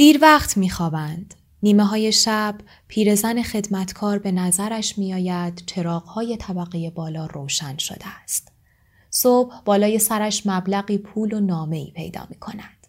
دیر 0.00 0.18
وقت 0.22 0.56
میخوابند. 0.56 1.34
نیمه 1.62 1.84
های 1.84 2.12
شب 2.12 2.54
پیرزن 2.88 3.42
خدمتکار 3.42 4.18
به 4.18 4.32
نظرش 4.32 4.98
میآید 4.98 5.62
چراغهای 5.66 6.36
طبقه 6.36 6.90
بالا 6.90 7.26
روشن 7.26 7.76
شده 7.76 8.06
است. 8.22 8.48
صبح 9.10 9.60
بالای 9.64 9.98
سرش 9.98 10.46
مبلغی 10.46 10.98
پول 10.98 11.32
و 11.32 11.40
نامه 11.40 11.76
ای 11.76 11.90
پیدا 11.90 12.26
می 12.30 12.36
کند. 12.36 12.86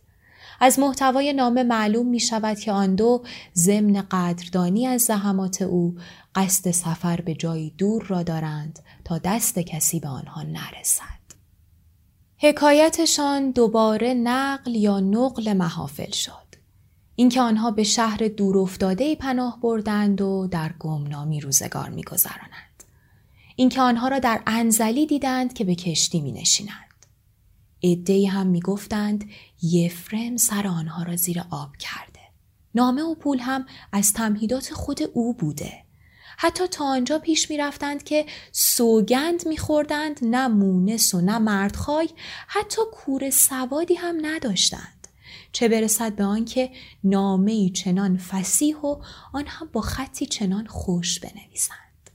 از 0.60 0.80
محتوای 0.80 1.34
نامه 1.34 1.64
معلوم 1.64 2.08
می 2.08 2.20
شود 2.20 2.60
که 2.60 2.72
آن 2.72 2.96
دو 2.96 3.24
ضمن 3.56 4.02
قدردانی 4.12 4.88
از 4.88 5.02
زحمات 5.02 5.62
او 5.62 5.96
قصد 6.36 6.72
سفر 6.72 7.22
به 7.22 7.34
جایی 7.34 7.74
دور 7.78 8.04
را 8.04 8.24
دارند 8.24 8.80
تا 9.06 9.18
دست 9.18 9.60
کسی 9.60 10.00
به 10.00 10.08
آنها 10.08 10.44
نرسد. 10.44 11.22
حکایتشان 12.38 13.52
دوباره 13.52 14.14
نقل 14.14 14.76
یا 14.76 15.00
نقل 15.00 15.54
محافل 15.54 16.12
شد. 16.12 16.41
اینکه 17.16 17.42
آنها 17.42 17.72
به 17.72 17.84
شهر 17.84 18.28
دورافتاده 18.28 19.16
پناه 19.16 19.60
بردند 19.62 20.22
و 20.22 20.48
در 20.52 20.74
گمنامی 20.80 21.40
روزگار 21.40 21.90
میگذرانند 21.90 22.84
اینکه 23.56 23.82
آنها 23.82 24.08
را 24.08 24.20
در 24.20 24.42
انزلی 24.48 25.06
دیدند 25.06 25.54
که 25.54 25.64
به 25.64 25.76
کشتی 25.76 26.22
می 26.22 26.32
نشینند. 26.32 27.06
عدهای 27.84 28.26
هم 28.26 28.48
می‌گفتند 28.48 29.30
یفرم 29.64 30.38
سر 30.38 30.68
آنها 30.68 31.04
را 31.04 31.16
زیر 31.16 31.44
آب 31.50 31.78
کرده. 31.78 32.20
نامه 32.76 33.02
و 33.02 33.16
پول 33.16 33.40
هم 33.40 33.66
از 33.92 34.14
تمهیدات 34.14 34.74
خود 34.74 35.00
او 35.14 35.34
بوده. 35.34 35.74
حتی 36.38 36.68
تا 36.68 36.86
آنجا 36.86 37.20
پیش 37.20 37.50
می 37.50 37.58
رفتند 37.58 38.04
که 38.04 38.26
سوگند 38.52 39.48
می 39.48 39.58
خوردند 39.58 40.20
نه 40.22 40.48
مونس 40.48 41.14
و 41.14 41.22
نه 41.22 41.38
مردخای 41.38 42.10
حتی 42.48 42.82
کور 42.92 43.30
سوادی 43.30 43.96
هم 43.96 44.18
نداشتند. 44.22 45.01
چه 45.52 45.68
برسد 45.68 46.16
به 46.16 46.24
آنکه 46.24 46.72
نامه 47.04 47.70
چنان 47.70 48.18
فسیح 48.18 48.78
و 48.78 48.96
آن 49.34 49.46
هم 49.48 49.70
با 49.74 49.82
خطی 49.82 50.26
چنان 50.26 50.66
خوش 50.68 51.20
بنویسند. 51.20 52.10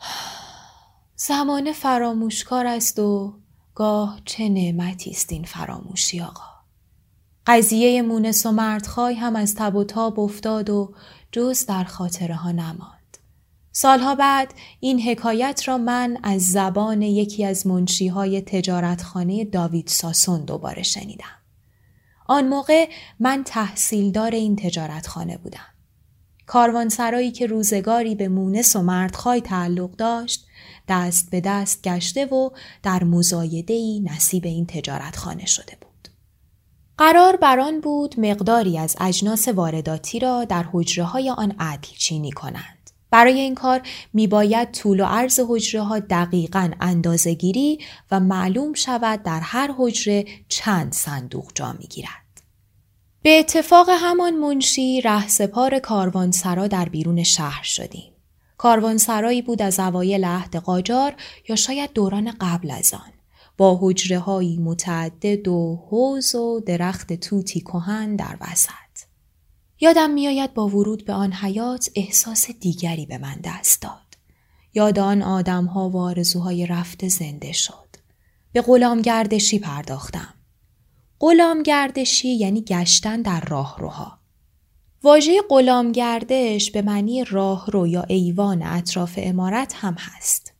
زمان 1.16 1.72
فراموشکار 1.72 2.66
است 2.66 2.98
و 2.98 3.34
گاه 3.74 4.20
چه 4.24 4.48
نعمتی 4.48 5.10
است 5.10 5.32
این 5.32 5.44
فراموشی 5.44 6.20
آقا. 6.20 6.52
قضیه 7.46 8.02
مونس 8.02 8.46
و 8.46 8.52
مردخای 8.52 9.14
هم 9.14 9.36
از 9.36 9.54
تب 9.54 9.76
و 9.76 9.84
تاب 9.84 10.20
افتاد 10.20 10.70
و 10.70 10.94
جز 11.32 11.66
در 11.66 11.84
خاطره 11.84 12.34
ها 12.34 12.50
نماند. 12.50 13.18
سالها 13.72 14.14
بعد 14.14 14.54
این 14.80 15.00
حکایت 15.00 15.62
را 15.66 15.78
من 15.78 16.18
از 16.22 16.50
زبان 16.50 17.02
یکی 17.02 17.44
از 17.44 17.66
منشیهای 17.66 18.40
تجارتخانه 18.40 19.44
داوید 19.44 19.86
ساسون 19.86 20.44
دوباره 20.44 20.82
شنیدم. 20.82 21.41
آن 22.32 22.48
موقع 22.48 22.88
من 23.20 23.42
تحصیلدار 23.44 24.30
این 24.30 24.56
تجارتخانه 24.56 25.36
بودم. 25.36 25.66
کاروانسرایی 26.46 27.30
که 27.30 27.46
روزگاری 27.46 28.14
به 28.14 28.28
مونس 28.28 28.76
و 28.76 28.82
مردخای 28.82 29.40
تعلق 29.40 29.90
داشت 29.90 30.46
دست 30.88 31.30
به 31.30 31.40
دست 31.40 31.82
گشته 31.82 32.26
و 32.26 32.50
در 32.82 33.04
مزایدهی 33.04 34.00
نصیب 34.00 34.44
این 34.44 34.66
تجارتخانه 34.66 35.46
شده 35.46 35.76
بود. 35.80 36.08
قرار 36.98 37.36
بران 37.36 37.80
بود 37.80 38.20
مقداری 38.20 38.78
از 38.78 38.96
اجناس 39.00 39.48
وارداتی 39.48 40.18
را 40.18 40.44
در 40.44 40.64
حجره 40.72 41.04
های 41.04 41.30
آن 41.30 41.54
عدل 41.58 41.88
چینی 41.98 42.30
کنند. 42.30 42.90
برای 43.10 43.40
این 43.40 43.54
کار 43.54 43.82
می 44.12 44.26
باید 44.26 44.72
طول 44.72 45.00
و 45.00 45.04
عرض 45.04 45.40
حجره 45.48 45.82
ها 45.82 45.98
دقیقا 45.98 46.70
اندازه 46.80 47.34
گیری 47.34 47.78
و 48.10 48.20
معلوم 48.20 48.74
شود 48.74 49.22
در 49.22 49.40
هر 49.40 49.74
حجره 49.78 50.24
چند 50.48 50.92
صندوق 50.92 51.52
جا 51.54 51.72
می 51.72 51.86
گیرد. 51.86 52.21
به 53.22 53.38
اتفاق 53.38 53.86
همان 53.90 54.36
منشی 54.36 55.00
رهسپار 55.00 55.78
کاروانسرا 55.78 56.66
در 56.66 56.88
بیرون 56.88 57.22
شهر 57.22 57.62
شدیم. 57.62 58.12
کاروانسرایی 58.56 59.42
بود 59.42 59.62
از 59.62 59.80
اوایل 59.80 60.24
عهد 60.24 60.56
قاجار 60.56 61.14
یا 61.48 61.56
شاید 61.56 61.92
دوران 61.92 62.30
قبل 62.40 62.70
از 62.70 62.94
آن. 62.94 63.12
با 63.56 63.78
حجره 63.82 64.18
هایی 64.18 64.58
متعدد 64.58 65.48
و 65.48 65.86
حوز 65.90 66.34
و 66.34 66.60
درخت 66.60 67.12
توتی 67.12 67.60
کهن 67.60 68.16
در 68.16 68.36
وسط. 68.40 68.72
یادم 69.80 70.10
میآید 70.10 70.54
با 70.54 70.68
ورود 70.68 71.04
به 71.04 71.12
آن 71.12 71.32
حیات 71.32 71.90
احساس 71.94 72.50
دیگری 72.60 73.06
به 73.06 73.18
من 73.18 73.36
دست 73.44 73.82
داد. 73.82 74.16
یاد 74.74 74.98
آن 74.98 75.22
آدم 75.22 75.64
ها 75.64 75.90
و 75.90 75.96
آرزوهای 75.96 76.66
رفته 76.66 77.08
زنده 77.08 77.52
شد. 77.52 77.96
به 78.52 78.60
غلام 78.60 79.00
گردشی 79.02 79.58
پرداختم. 79.58 80.34
غلام 81.22 81.62
گردشی 81.62 82.28
یعنی 82.28 82.62
گشتن 82.62 83.22
در 83.22 83.40
راهروها. 83.40 84.18
واژه 85.02 85.32
غلام 85.48 85.92
گردش 85.92 86.70
به 86.70 86.82
معنی 86.82 87.24
راهرو 87.24 87.86
یا 87.86 88.02
ایوان 88.02 88.62
اطراف 88.62 89.14
امارت 89.16 89.74
هم 89.76 89.96
هست. 89.98 90.52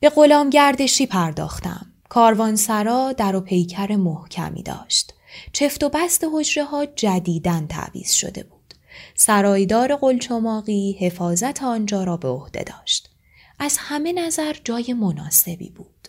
به 0.00 0.08
غلام 0.08 0.50
گردشی 0.50 1.06
پرداختم. 1.06 1.86
کاروانسرا 2.08 3.12
در 3.12 3.36
و 3.36 3.40
پیکر 3.40 3.96
محکمی 3.96 4.62
داشت. 4.62 5.14
چفت 5.52 5.84
و 5.84 5.88
بست 5.88 6.26
حجره 6.32 6.64
ها 6.64 6.86
جدیدن 6.86 7.66
تعویز 7.66 8.10
شده 8.12 8.42
بود. 8.42 8.74
سرایدار 9.14 9.96
قلچماقی 9.96 10.96
حفاظت 11.00 11.62
آنجا 11.62 12.04
را 12.04 12.16
به 12.16 12.28
عهده 12.28 12.62
داشت. 12.62 13.10
از 13.58 13.76
همه 13.78 14.12
نظر 14.12 14.56
جای 14.64 14.92
مناسبی 14.92 15.70
بود. 15.70 16.01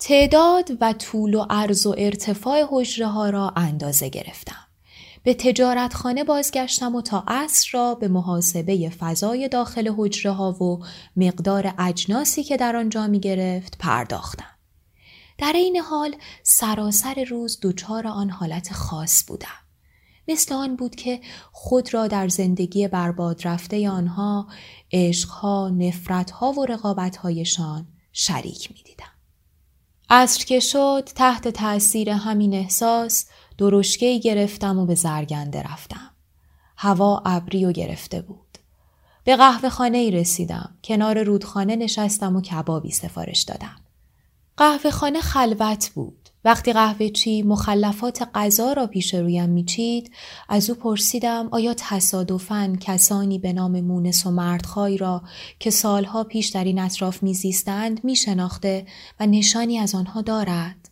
تعداد 0.00 0.70
و 0.80 0.92
طول 0.92 1.34
و 1.34 1.46
عرض 1.50 1.86
و 1.86 1.94
ارتفاع 1.98 2.66
حجره 2.70 3.06
ها 3.06 3.30
را 3.30 3.52
اندازه 3.56 4.08
گرفتم. 4.08 4.66
به 5.22 5.34
تجارتخانه 5.34 6.24
بازگشتم 6.24 6.94
و 6.94 7.02
تا 7.02 7.24
عصر 7.28 7.68
را 7.72 7.94
به 7.94 8.08
محاسبه 8.08 8.88
فضای 8.88 9.48
داخل 9.48 9.94
حجره 9.96 10.32
ها 10.32 10.52
و 10.52 10.84
مقدار 11.16 11.74
اجناسی 11.78 12.42
که 12.42 12.56
در 12.56 12.76
آنجا 12.76 13.06
می 13.06 13.20
گرفت 13.20 13.78
پرداختم. 13.78 14.56
در 15.38 15.52
این 15.52 15.76
حال 15.76 16.16
سراسر 16.42 17.24
روز 17.30 17.58
دچار 17.62 18.06
آن 18.06 18.30
حالت 18.30 18.72
خاص 18.72 19.24
بودم. 19.26 19.48
مثل 20.28 20.54
آن 20.54 20.76
بود 20.76 20.94
که 20.94 21.20
خود 21.52 21.94
را 21.94 22.06
در 22.06 22.28
زندگی 22.28 22.88
برباد 22.88 23.40
رفته 23.44 23.90
آنها 23.90 24.46
عشقها، 24.92 25.68
نفرتها 25.68 26.52
و 26.52 26.66
رقابتهایشان 26.66 27.86
شریک 28.12 28.70
می 28.72 28.82
دیدم. 28.82 29.09
عصر 30.10 30.44
که 30.44 30.60
شد 30.60 31.08
تحت 31.14 31.48
تأثیر 31.48 32.10
همین 32.10 32.54
احساس 32.54 33.26
درشکه 33.58 34.18
گرفتم 34.18 34.78
و 34.78 34.86
به 34.86 34.94
زرگنده 34.94 35.62
رفتم. 35.62 36.10
هوا 36.76 37.22
ابری 37.26 37.64
و 37.64 37.72
گرفته 37.72 38.22
بود. 38.22 38.58
به 39.24 39.36
قهوه 39.36 39.68
خانه 39.68 39.98
ای 39.98 40.10
رسیدم. 40.10 40.78
کنار 40.84 41.22
رودخانه 41.22 41.76
نشستم 41.76 42.36
و 42.36 42.40
کبابی 42.40 42.90
سفارش 42.90 43.42
دادم. 43.42 43.76
قهوه 44.56 44.90
خانه 44.90 45.20
خلوت 45.20 45.90
بود. 45.94 46.19
وقتی 46.44 46.72
قهوه 46.72 47.08
چی 47.08 47.42
مخلفات 47.42 48.28
غذا 48.34 48.72
را 48.72 48.86
پیش 48.86 49.14
رویم 49.14 49.48
میچید 49.48 50.12
از 50.48 50.70
او 50.70 50.76
پرسیدم 50.76 51.48
آیا 51.52 51.74
تصادفاً 51.74 52.76
کسانی 52.80 53.38
به 53.38 53.52
نام 53.52 53.80
مونس 53.80 54.26
و 54.26 54.30
مردخای 54.30 54.96
را 54.96 55.22
که 55.58 55.70
سالها 55.70 56.24
پیش 56.24 56.48
در 56.48 56.64
این 56.64 56.78
اطراف 56.78 57.22
میزیستند 57.22 58.04
میشناخته 58.04 58.86
و 59.20 59.26
نشانی 59.26 59.78
از 59.78 59.94
آنها 59.94 60.22
دارد؟ 60.22 60.90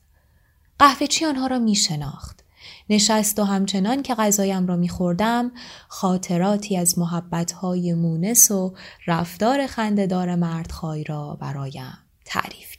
قهوه 0.78 1.06
چی 1.06 1.24
آنها 1.24 1.46
را 1.46 1.58
میشناخت؟ 1.58 2.44
نشست 2.90 3.38
و 3.38 3.44
همچنان 3.44 4.02
که 4.02 4.14
غذایم 4.14 4.66
را 4.66 4.76
میخوردم 4.76 5.52
خاطراتی 5.88 6.76
از 6.76 6.98
محبتهای 6.98 7.94
مونس 7.94 8.50
و 8.50 8.74
رفتار 9.06 9.66
خندهدار 9.66 10.34
مردخای 10.34 11.04
را 11.04 11.38
برایم 11.40 11.98
تعریف 12.24 12.77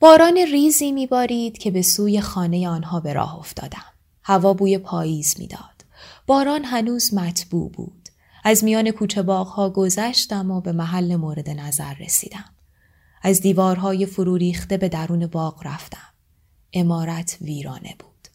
باران 0.00 0.36
ریزی 0.36 0.92
میبارید 0.92 1.58
که 1.58 1.70
به 1.70 1.82
سوی 1.82 2.20
خانه 2.20 2.68
آنها 2.68 3.00
به 3.00 3.12
راه 3.12 3.38
افتادم. 3.38 3.84
هوا 4.22 4.54
بوی 4.54 4.78
پاییز 4.78 5.34
می‌داد. 5.38 5.84
باران 6.26 6.64
هنوز 6.64 7.14
مطبوع 7.14 7.70
بود. 7.70 8.08
از 8.44 8.64
میان 8.64 8.90
کوچه 8.90 9.22
باغها 9.22 9.70
گذشتم 9.70 10.50
و 10.50 10.60
به 10.60 10.72
محل 10.72 11.16
مورد 11.16 11.50
نظر 11.50 11.94
رسیدم. 11.94 12.44
از 13.22 13.40
دیوارهای 13.40 14.06
فرو 14.06 14.36
ریخته 14.36 14.76
به 14.76 14.88
درون 14.88 15.26
باغ 15.26 15.66
رفتم. 15.66 16.12
امارت 16.72 17.38
ویرانه 17.40 17.94
بود. 17.98 18.28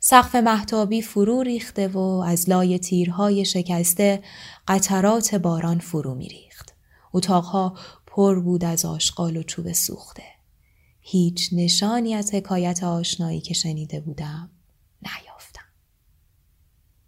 سقف 0.00 0.34
محتابی 0.34 1.02
فرو 1.02 1.42
ریخته 1.42 1.88
و 1.88 1.98
از 1.98 2.50
لای 2.50 2.78
تیرهای 2.78 3.44
شکسته 3.44 4.22
قطرات 4.68 5.34
باران 5.34 5.78
فرو 5.78 6.14
میریخت. 6.14 6.74
اتاقها 7.12 7.74
پر 8.06 8.40
بود 8.40 8.64
از 8.64 8.84
آشغال 8.84 9.36
و 9.36 9.42
چوب 9.42 9.72
سوخته. 9.72 10.41
هیچ 11.04 11.48
نشانی 11.52 12.14
از 12.14 12.34
حکایت 12.34 12.84
آشنایی 12.84 13.40
که 13.40 13.54
شنیده 13.54 14.00
بودم 14.00 14.50
نیافتم. 15.02 15.62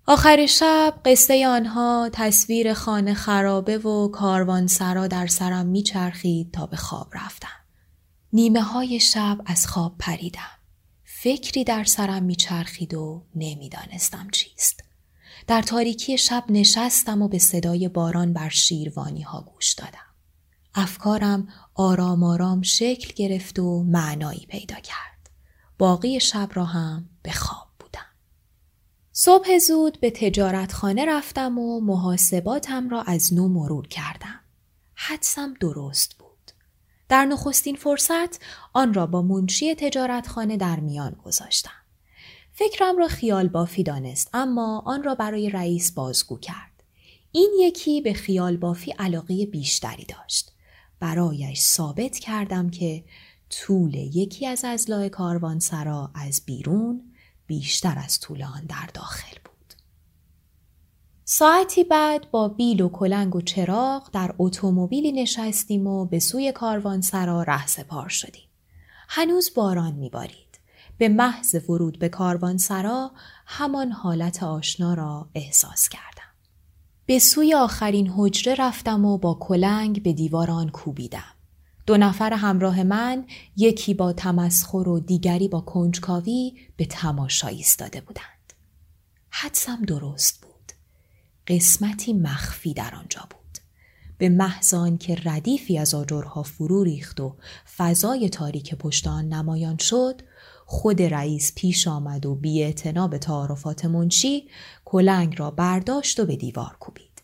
آخر 0.06 0.46
شب 0.46 0.94
قصه 1.04 1.46
آنها 1.46 2.10
تصویر 2.12 2.74
خانه 2.74 3.14
خرابه 3.14 3.78
و 3.78 4.08
کاروان 4.08 4.66
سرا 4.66 5.06
در 5.06 5.26
سرم 5.26 5.66
میچرخید 5.66 6.50
تا 6.52 6.66
به 6.66 6.76
خواب 6.76 7.08
رفتم. 7.14 7.48
نیمه 8.32 8.62
های 8.62 9.00
شب 9.00 9.38
از 9.46 9.66
خواب 9.66 9.94
پریدم. 9.98 10.58
فکری 11.04 11.64
در 11.64 11.84
سرم 11.84 12.22
میچرخید 12.22 12.94
و 12.94 13.24
نمی‌دانستم 13.34 14.28
چیست. 14.32 14.84
در 15.46 15.62
تاریکی 15.62 16.18
شب 16.18 16.44
نشستم 16.48 17.22
و 17.22 17.28
به 17.28 17.38
صدای 17.38 17.88
باران 17.88 18.32
بر 18.32 18.48
شیروانی 18.48 19.22
ها 19.22 19.40
گوش 19.40 19.72
دادم. 19.72 20.14
افکارم 20.74 21.48
آرام 21.74 22.22
آرام 22.22 22.62
شکل 22.62 23.12
گرفت 23.16 23.58
و 23.58 23.82
معنایی 23.82 24.46
پیدا 24.48 24.74
کرد. 24.74 25.30
باقی 25.78 26.20
شب 26.20 26.48
را 26.52 26.64
هم 26.64 27.08
به 27.22 27.32
خواب 27.32 27.68
بودم. 27.78 28.06
صبح 29.12 29.58
زود 29.58 30.00
به 30.00 30.10
تجارتخانه 30.10 31.04
رفتم 31.06 31.58
و 31.58 31.80
محاسباتم 31.80 32.88
را 32.88 33.02
از 33.02 33.34
نو 33.34 33.48
مرور 33.48 33.88
کردم. 33.88 34.40
حدسم 34.94 35.54
درست 35.60 36.14
بود. 36.18 36.50
در 37.08 37.24
نخستین 37.24 37.76
فرصت 37.76 38.40
آن 38.72 38.94
را 38.94 39.06
با 39.06 39.22
منشی 39.22 39.74
تجارتخانه 39.74 40.56
در 40.56 40.80
میان 40.80 41.16
گذاشتم. 41.24 41.70
فکرم 42.52 42.98
را 42.98 43.08
خیال 43.08 43.48
بافی 43.48 43.82
دانست 43.82 44.30
اما 44.32 44.82
آن 44.86 45.02
را 45.02 45.14
برای 45.14 45.50
رئیس 45.50 45.92
بازگو 45.92 46.38
کرد. 46.38 46.82
این 47.32 47.52
یکی 47.60 48.00
به 48.00 48.12
خیال 48.12 48.56
بافی 48.56 48.90
علاقه 48.90 49.46
بیشتری 49.46 50.04
داشت. 50.04 50.53
برایش 51.04 51.60
ثابت 51.60 52.18
کردم 52.18 52.70
که 52.70 53.04
طول 53.50 53.94
یکی 53.94 54.46
از 54.46 54.64
ازلاع 54.64 55.08
کاروانسرا 55.08 56.10
از 56.14 56.42
بیرون 56.46 57.02
بیشتر 57.46 57.98
از 58.04 58.20
طول 58.20 58.42
آن 58.42 58.64
در 58.68 58.88
داخل 58.94 59.36
بود. 59.44 59.74
ساعتی 61.24 61.84
بعد 61.84 62.30
با 62.30 62.48
بیل 62.48 62.80
و 62.80 62.88
کلنگ 62.88 63.36
و 63.36 63.40
چراغ 63.40 64.10
در 64.12 64.34
اتومبیلی 64.38 65.12
نشستیم 65.12 65.86
و 65.86 66.04
به 66.04 66.18
سوی 66.18 66.52
کاروانسرا 66.52 67.42
ره 67.42 67.66
سپار 67.66 68.08
شدیم. 68.08 68.48
هنوز 69.08 69.50
باران 69.54 69.94
میبارید. 69.94 70.58
به 70.98 71.08
محض 71.08 71.54
ورود 71.68 71.98
به 71.98 72.08
کاروانسرا 72.08 73.10
همان 73.46 73.92
حالت 73.92 74.42
آشنا 74.42 74.94
را 74.94 75.28
احساس 75.34 75.88
کردم. 75.88 76.13
به 77.06 77.18
سوی 77.18 77.54
آخرین 77.54 78.12
حجره 78.16 78.54
رفتم 78.54 79.04
و 79.04 79.18
با 79.18 79.34
کلنگ 79.40 80.02
به 80.02 80.12
دیوار 80.12 80.50
آن 80.50 80.68
کوبیدم. 80.70 81.34
دو 81.86 81.96
نفر 81.96 82.32
همراه 82.32 82.82
من 82.82 83.24
یکی 83.56 83.94
با 83.94 84.12
تمسخر 84.12 84.88
و 84.88 85.00
دیگری 85.00 85.48
با 85.48 85.60
کنجکاوی 85.60 86.52
به 86.76 86.86
تماشا 86.86 87.48
ایستاده 87.48 88.00
بودند. 88.00 88.52
حدسم 89.30 89.82
درست 89.82 90.40
بود. 90.40 90.72
قسمتی 91.46 92.12
مخفی 92.12 92.74
در 92.74 92.94
آنجا 92.94 93.26
بود. 93.30 93.43
به 94.18 94.28
محض 94.28 94.74
که 95.00 95.16
ردیفی 95.24 95.78
از 95.78 95.94
آجرها 95.94 96.42
فرو 96.42 96.84
ریخت 96.84 97.20
و 97.20 97.36
فضای 97.76 98.28
تاریک 98.28 98.74
پشت 98.74 99.06
آن 99.06 99.28
نمایان 99.28 99.76
شد 99.78 100.22
خود 100.66 101.02
رئیس 101.02 101.52
پیش 101.54 101.88
آمد 101.88 102.26
و 102.26 102.34
بی 102.34 102.74
به 103.10 103.18
تعارفات 103.18 103.84
منشی 103.84 104.48
کلنگ 104.84 105.34
را 105.38 105.50
برداشت 105.50 106.20
و 106.20 106.26
به 106.26 106.36
دیوار 106.36 106.76
کوبید. 106.80 107.22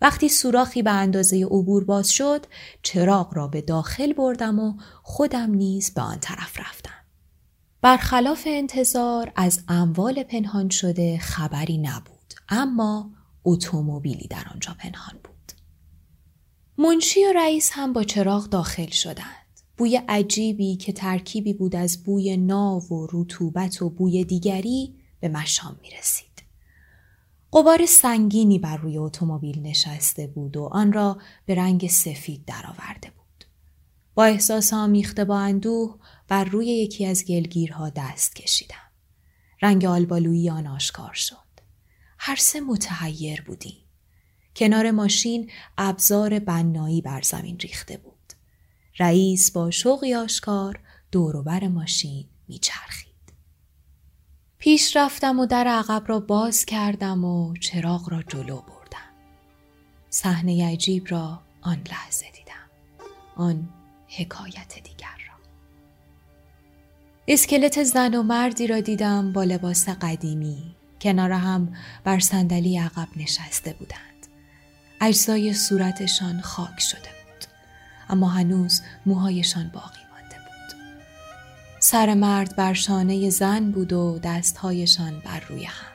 وقتی 0.00 0.28
سوراخی 0.28 0.82
به 0.82 0.90
اندازه 0.90 1.44
عبور 1.44 1.84
باز 1.84 2.10
شد 2.10 2.46
چراغ 2.82 3.34
را 3.34 3.48
به 3.48 3.60
داخل 3.60 4.12
بردم 4.12 4.58
و 4.58 4.74
خودم 5.02 5.50
نیز 5.50 5.94
به 5.94 6.00
آن 6.00 6.18
طرف 6.20 6.60
رفتم. 6.60 6.90
برخلاف 7.82 8.42
انتظار 8.46 9.32
از 9.36 9.64
اموال 9.68 10.22
پنهان 10.22 10.68
شده 10.68 11.18
خبری 11.18 11.78
نبود 11.78 12.34
اما 12.48 13.10
اتومبیلی 13.44 14.26
در 14.28 14.44
آنجا 14.54 14.76
پنهان 14.78 15.14
بود. 15.24 15.29
منشی 16.82 17.24
و 17.24 17.32
رئیس 17.32 17.70
هم 17.72 17.92
با 17.92 18.04
چراغ 18.04 18.48
داخل 18.48 18.90
شدند. 18.90 19.60
بوی 19.76 19.96
عجیبی 20.08 20.76
که 20.76 20.92
ترکیبی 20.92 21.52
بود 21.52 21.76
از 21.76 22.04
بوی 22.04 22.36
ناو 22.36 22.82
و 22.82 23.06
رطوبت 23.12 23.82
و 23.82 23.90
بوی 23.90 24.24
دیگری 24.24 24.94
به 25.20 25.28
مشام 25.28 25.78
می 25.82 25.90
رسید. 25.90 26.42
قبار 27.52 27.86
سنگینی 27.86 28.58
بر 28.58 28.76
روی 28.76 28.98
اتومبیل 28.98 29.62
نشسته 29.62 30.26
بود 30.26 30.56
و 30.56 30.68
آن 30.72 30.92
را 30.92 31.18
به 31.46 31.54
رنگ 31.54 31.88
سفید 31.88 32.44
درآورده 32.44 33.10
بود. 33.10 33.44
با 34.14 34.24
احساس 34.24 34.72
آمیخته 34.72 35.24
با 35.24 35.38
اندوه 35.38 35.98
بر 36.28 36.44
روی 36.44 36.66
یکی 36.66 37.06
از 37.06 37.24
گلگیرها 37.24 37.90
دست 37.90 38.36
کشیدم. 38.36 38.90
رنگ 39.62 39.84
آلبالویی 39.84 40.50
آن 40.50 40.66
آشکار 40.66 41.14
شد. 41.14 41.36
هر 42.18 42.36
سه 42.36 42.60
متحیر 42.60 43.42
بودیم. 43.42 43.89
کنار 44.56 44.90
ماشین 44.90 45.50
ابزار 45.78 46.38
بنایی 46.38 47.00
بر 47.00 47.22
زمین 47.22 47.58
ریخته 47.58 47.96
بود. 47.96 48.14
رئیس 48.98 49.50
با 49.50 49.70
شوقی 49.70 50.14
آشکار 50.14 50.80
دوروبر 51.12 51.68
ماشین 51.68 52.24
میچرخید. 52.48 53.10
پیش 54.58 54.96
رفتم 54.96 55.38
و 55.38 55.46
در 55.46 55.66
عقب 55.66 56.02
را 56.06 56.20
باز 56.20 56.64
کردم 56.64 57.24
و 57.24 57.56
چراغ 57.56 58.10
را 58.10 58.22
جلو 58.22 58.56
بردم. 58.56 59.10
صحنه 60.10 60.72
عجیب 60.72 61.06
را 61.08 61.40
آن 61.60 61.82
لحظه 61.90 62.26
دیدم. 62.34 62.70
آن 63.36 63.68
حکایت 64.08 64.74
دیگر 64.74 65.06
را. 65.28 65.34
اسکلت 67.28 67.82
زن 67.84 68.14
و 68.14 68.22
مردی 68.22 68.66
را 68.66 68.80
دیدم 68.80 69.32
با 69.32 69.44
لباس 69.44 69.88
قدیمی. 69.88 70.74
کنار 71.00 71.32
هم 71.32 71.76
بر 72.04 72.18
صندلی 72.18 72.78
عقب 72.78 73.08
نشسته 73.16 73.72
بودند. 73.72 74.09
اجزای 75.00 75.54
صورتشان 75.54 76.40
خاک 76.40 76.80
شده 76.80 77.10
اما 78.10 78.28
هنوز 78.28 78.82
موهایشان 79.06 79.70
باقی 79.74 80.00
مانده 80.12 80.36
بود. 80.36 80.80
سر 81.80 82.14
مرد 82.14 82.56
بر 82.56 82.74
شانه 82.74 83.30
زن 83.30 83.70
بود 83.70 83.92
و 83.92 84.18
دستهایشان 84.22 85.22
بر 85.24 85.40
روی 85.40 85.64
هم. 85.64 85.90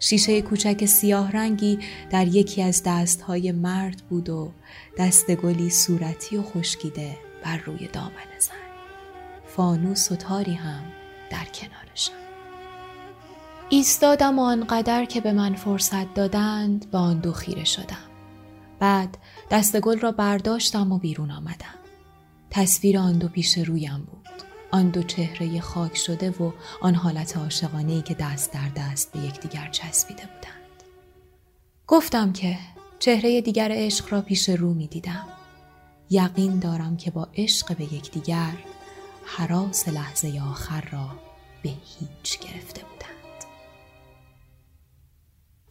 شیشه 0.00 0.42
کوچک 0.42 0.86
سیاه 0.86 1.32
رنگی 1.32 1.78
در 2.10 2.26
یکی 2.26 2.62
از 2.62 2.82
دستهای 2.86 3.52
مرد 3.52 4.02
بود 4.08 4.28
و 4.28 4.52
دست 4.98 5.30
گلی 5.30 5.70
صورتی 5.70 6.36
و 6.36 6.42
خشکیده 6.42 7.18
بر 7.44 7.56
روی 7.56 7.88
دامن 7.88 8.38
زن. 8.38 8.52
فانوس 9.56 10.12
و 10.12 10.16
تاری 10.16 10.54
هم 10.54 10.82
در 11.30 11.44
کنارشان. 11.44 12.21
ایستادم 13.72 14.38
و 14.38 14.42
آنقدر 14.42 15.04
که 15.04 15.20
به 15.20 15.32
من 15.32 15.54
فرصت 15.54 16.14
دادند 16.14 16.90
به 16.90 16.98
آن 16.98 17.18
دو 17.18 17.32
خیره 17.32 17.64
شدم. 17.64 18.10
بعد 18.78 19.18
دست 19.50 19.80
گل 19.80 19.98
را 19.98 20.12
برداشتم 20.12 20.92
و 20.92 20.98
بیرون 20.98 21.30
آمدم. 21.30 21.78
تصویر 22.50 22.98
آن 22.98 23.18
دو 23.18 23.28
پیش 23.28 23.58
رویم 23.58 24.08
بود. 24.10 24.42
آن 24.70 24.90
دو 24.90 25.02
چهره 25.02 25.60
خاک 25.60 25.96
شده 25.96 26.30
و 26.30 26.52
آن 26.80 26.94
حالت 26.94 27.36
عاشقانه 27.36 28.02
که 28.02 28.14
دست 28.14 28.52
در 28.52 28.68
دست 28.76 29.12
به 29.12 29.18
یکدیگر 29.18 29.68
چسبیده 29.68 30.22
بودند. 30.22 30.82
گفتم 31.86 32.32
که 32.32 32.58
چهره 32.98 33.40
دیگر 33.40 33.68
عشق 33.72 34.12
را 34.12 34.20
پیش 34.20 34.48
رو 34.48 34.74
می 34.74 34.86
دیدم. 34.86 35.28
یقین 36.10 36.58
دارم 36.58 36.96
که 36.96 37.10
با 37.10 37.28
عشق 37.34 37.76
به 37.76 37.94
یکدیگر 37.94 38.52
حراس 39.24 39.88
لحظه 39.88 40.40
آخر 40.50 40.88
را 40.92 41.08
به 41.62 41.70
هیچ 41.70 42.38
گرفته 42.38 42.82
بودند. 42.82 43.11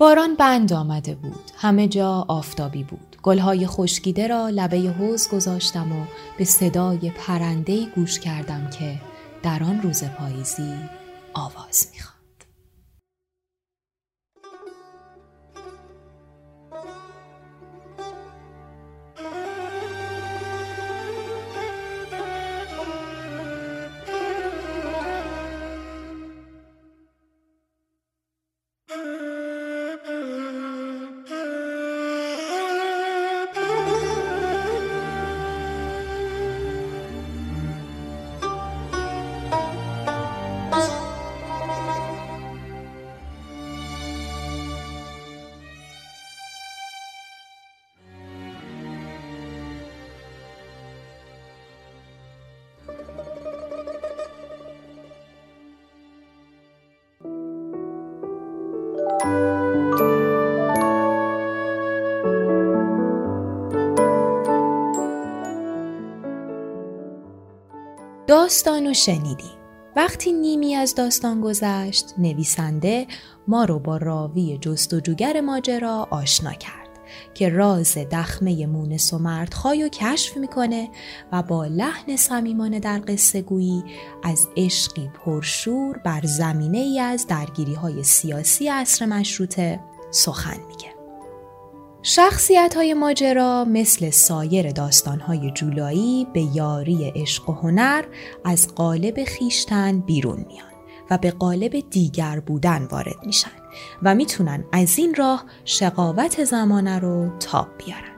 باران 0.01 0.35
بند 0.35 0.73
آمده 0.73 1.15
بود. 1.15 1.51
همه 1.57 1.87
جا 1.87 2.25
آفتابی 2.27 2.83
بود. 2.83 3.15
گلهای 3.23 3.67
خشکیده 3.67 4.27
را 4.27 4.49
لبه 4.49 4.77
حوز 4.77 5.29
گذاشتم 5.29 5.91
و 5.91 6.05
به 6.37 6.45
صدای 6.45 7.09
پرندهی 7.09 7.87
گوش 7.95 8.19
کردم 8.19 8.69
که 8.69 9.01
در 9.43 9.63
آن 9.63 9.81
روز 9.81 10.03
پاییزی 10.03 10.73
آواز 11.33 11.87
می‌خواد. 11.93 12.10
داستان 68.41 68.87
و 68.87 68.93
شنیدی 68.93 69.51
وقتی 69.95 70.33
نیمی 70.33 70.75
از 70.75 70.95
داستان 70.95 71.41
گذشت 71.41 72.13
نویسنده 72.17 73.07
ما 73.47 73.65
رو 73.65 73.79
با 73.79 73.97
راوی 73.97 74.57
جستجوگر 74.57 75.41
ماجرا 75.41 76.07
آشنا 76.11 76.53
کرد 76.53 76.89
که 77.33 77.49
راز 77.49 77.97
دخمه 77.97 78.65
مونس 78.65 79.13
و 79.13 79.17
مردخای 79.17 79.89
کشف 79.89 80.37
می‌کنه 80.37 80.89
و 81.31 81.43
با 81.43 81.65
لحن 81.65 82.15
صمیمانه 82.15 82.79
در 82.79 83.01
قصه 83.07 83.41
گویی 83.41 83.83
از 84.23 84.47
عشقی 84.57 85.09
پرشور 85.25 85.97
بر 85.97 86.21
زمینه 86.23 86.77
ای 86.77 86.99
از 86.99 87.27
درگیری 87.27 87.73
های 87.73 88.03
سیاسی 88.03 88.67
عصر 88.67 89.05
مشروطه 89.05 89.79
سخن 90.11 90.57
میگه. 90.67 91.00
شخصیت 92.03 92.73
های 92.75 92.93
ماجرا 92.93 93.65
مثل 93.65 94.09
سایر 94.09 94.71
داستان 94.71 95.19
های 95.19 95.51
جولایی 95.51 96.27
به 96.33 96.41
یاری 96.41 97.11
عشق 97.15 97.49
و 97.49 97.53
هنر 97.53 98.03
از 98.45 98.75
قالب 98.75 99.23
خیشتن 99.23 99.99
بیرون 99.99 100.45
میان 100.47 100.71
و 101.09 101.17
به 101.17 101.31
قالب 101.31 101.89
دیگر 101.89 102.39
بودن 102.39 102.87
وارد 102.91 103.25
میشن 103.25 103.51
و 104.03 104.15
می‌تونن 104.15 104.63
از 104.71 104.99
این 104.99 105.15
راه 105.15 105.45
شقاوت 105.65 106.43
زمانه 106.43 106.99
رو 106.99 107.37
تاب 107.39 107.67
بیارن. 107.85 108.10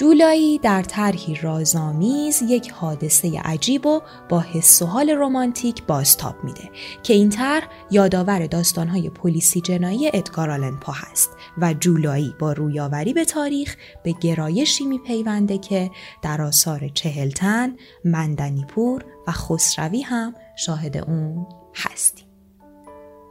جولایی 0.00 0.58
در 0.58 0.82
طرحی 0.82 1.34
رازآمیز 1.34 2.42
یک 2.42 2.70
حادثه 2.70 3.40
عجیب 3.40 3.86
و 3.86 4.00
با 4.28 4.40
حس 4.40 4.82
و 4.82 4.86
حال 4.86 5.10
رمانتیک 5.10 5.82
بازتاب 5.86 6.44
میده 6.44 6.70
که 7.02 7.14
این 7.14 7.30
طرح 7.30 7.68
یادآور 7.90 8.46
داستانهای 8.46 9.10
پلیسی 9.10 9.60
جنایی 9.60 10.10
ادگار 10.14 10.50
آلن 10.50 10.76
پا 10.80 10.92
هست 10.92 11.30
و 11.58 11.74
جولایی 11.74 12.34
با 12.38 12.52
رویاوری 12.52 13.12
به 13.12 13.24
تاریخ 13.24 13.76
به 14.02 14.12
گرایشی 14.12 14.84
میپیونده 14.84 15.58
که 15.58 15.90
در 16.22 16.42
آثار 16.42 16.88
چهلتن، 16.88 17.76
مندنیپور 18.04 19.04
و 19.26 19.32
خسروی 19.32 20.02
هم 20.02 20.34
شاهد 20.56 20.96
اون 20.96 21.46
هستیم. 21.74 22.29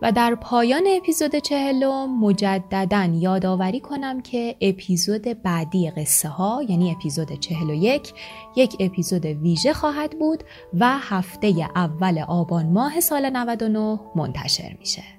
و 0.01 0.11
در 0.11 0.35
پایان 0.35 0.83
اپیزود 0.97 1.35
چهلم 1.35 2.19
مجددا 2.19 3.09
یادآوری 3.13 3.79
کنم 3.79 4.21
که 4.21 4.55
اپیزود 4.61 5.21
بعدی 5.43 5.91
قصه 5.91 6.29
ها 6.29 6.63
یعنی 6.69 6.91
اپیزود 6.91 7.39
چهل 7.39 7.69
و 7.69 7.73
یک 7.73 8.13
یک 8.55 8.75
اپیزود 8.79 9.25
ویژه 9.25 9.73
خواهد 9.73 10.19
بود 10.19 10.43
و 10.79 10.97
هفته 10.99 11.53
اول 11.75 12.19
آبان 12.27 12.65
ماه 12.65 12.99
سال 12.99 13.29
99 13.29 13.99
منتشر 14.15 14.75
میشه. 14.79 15.18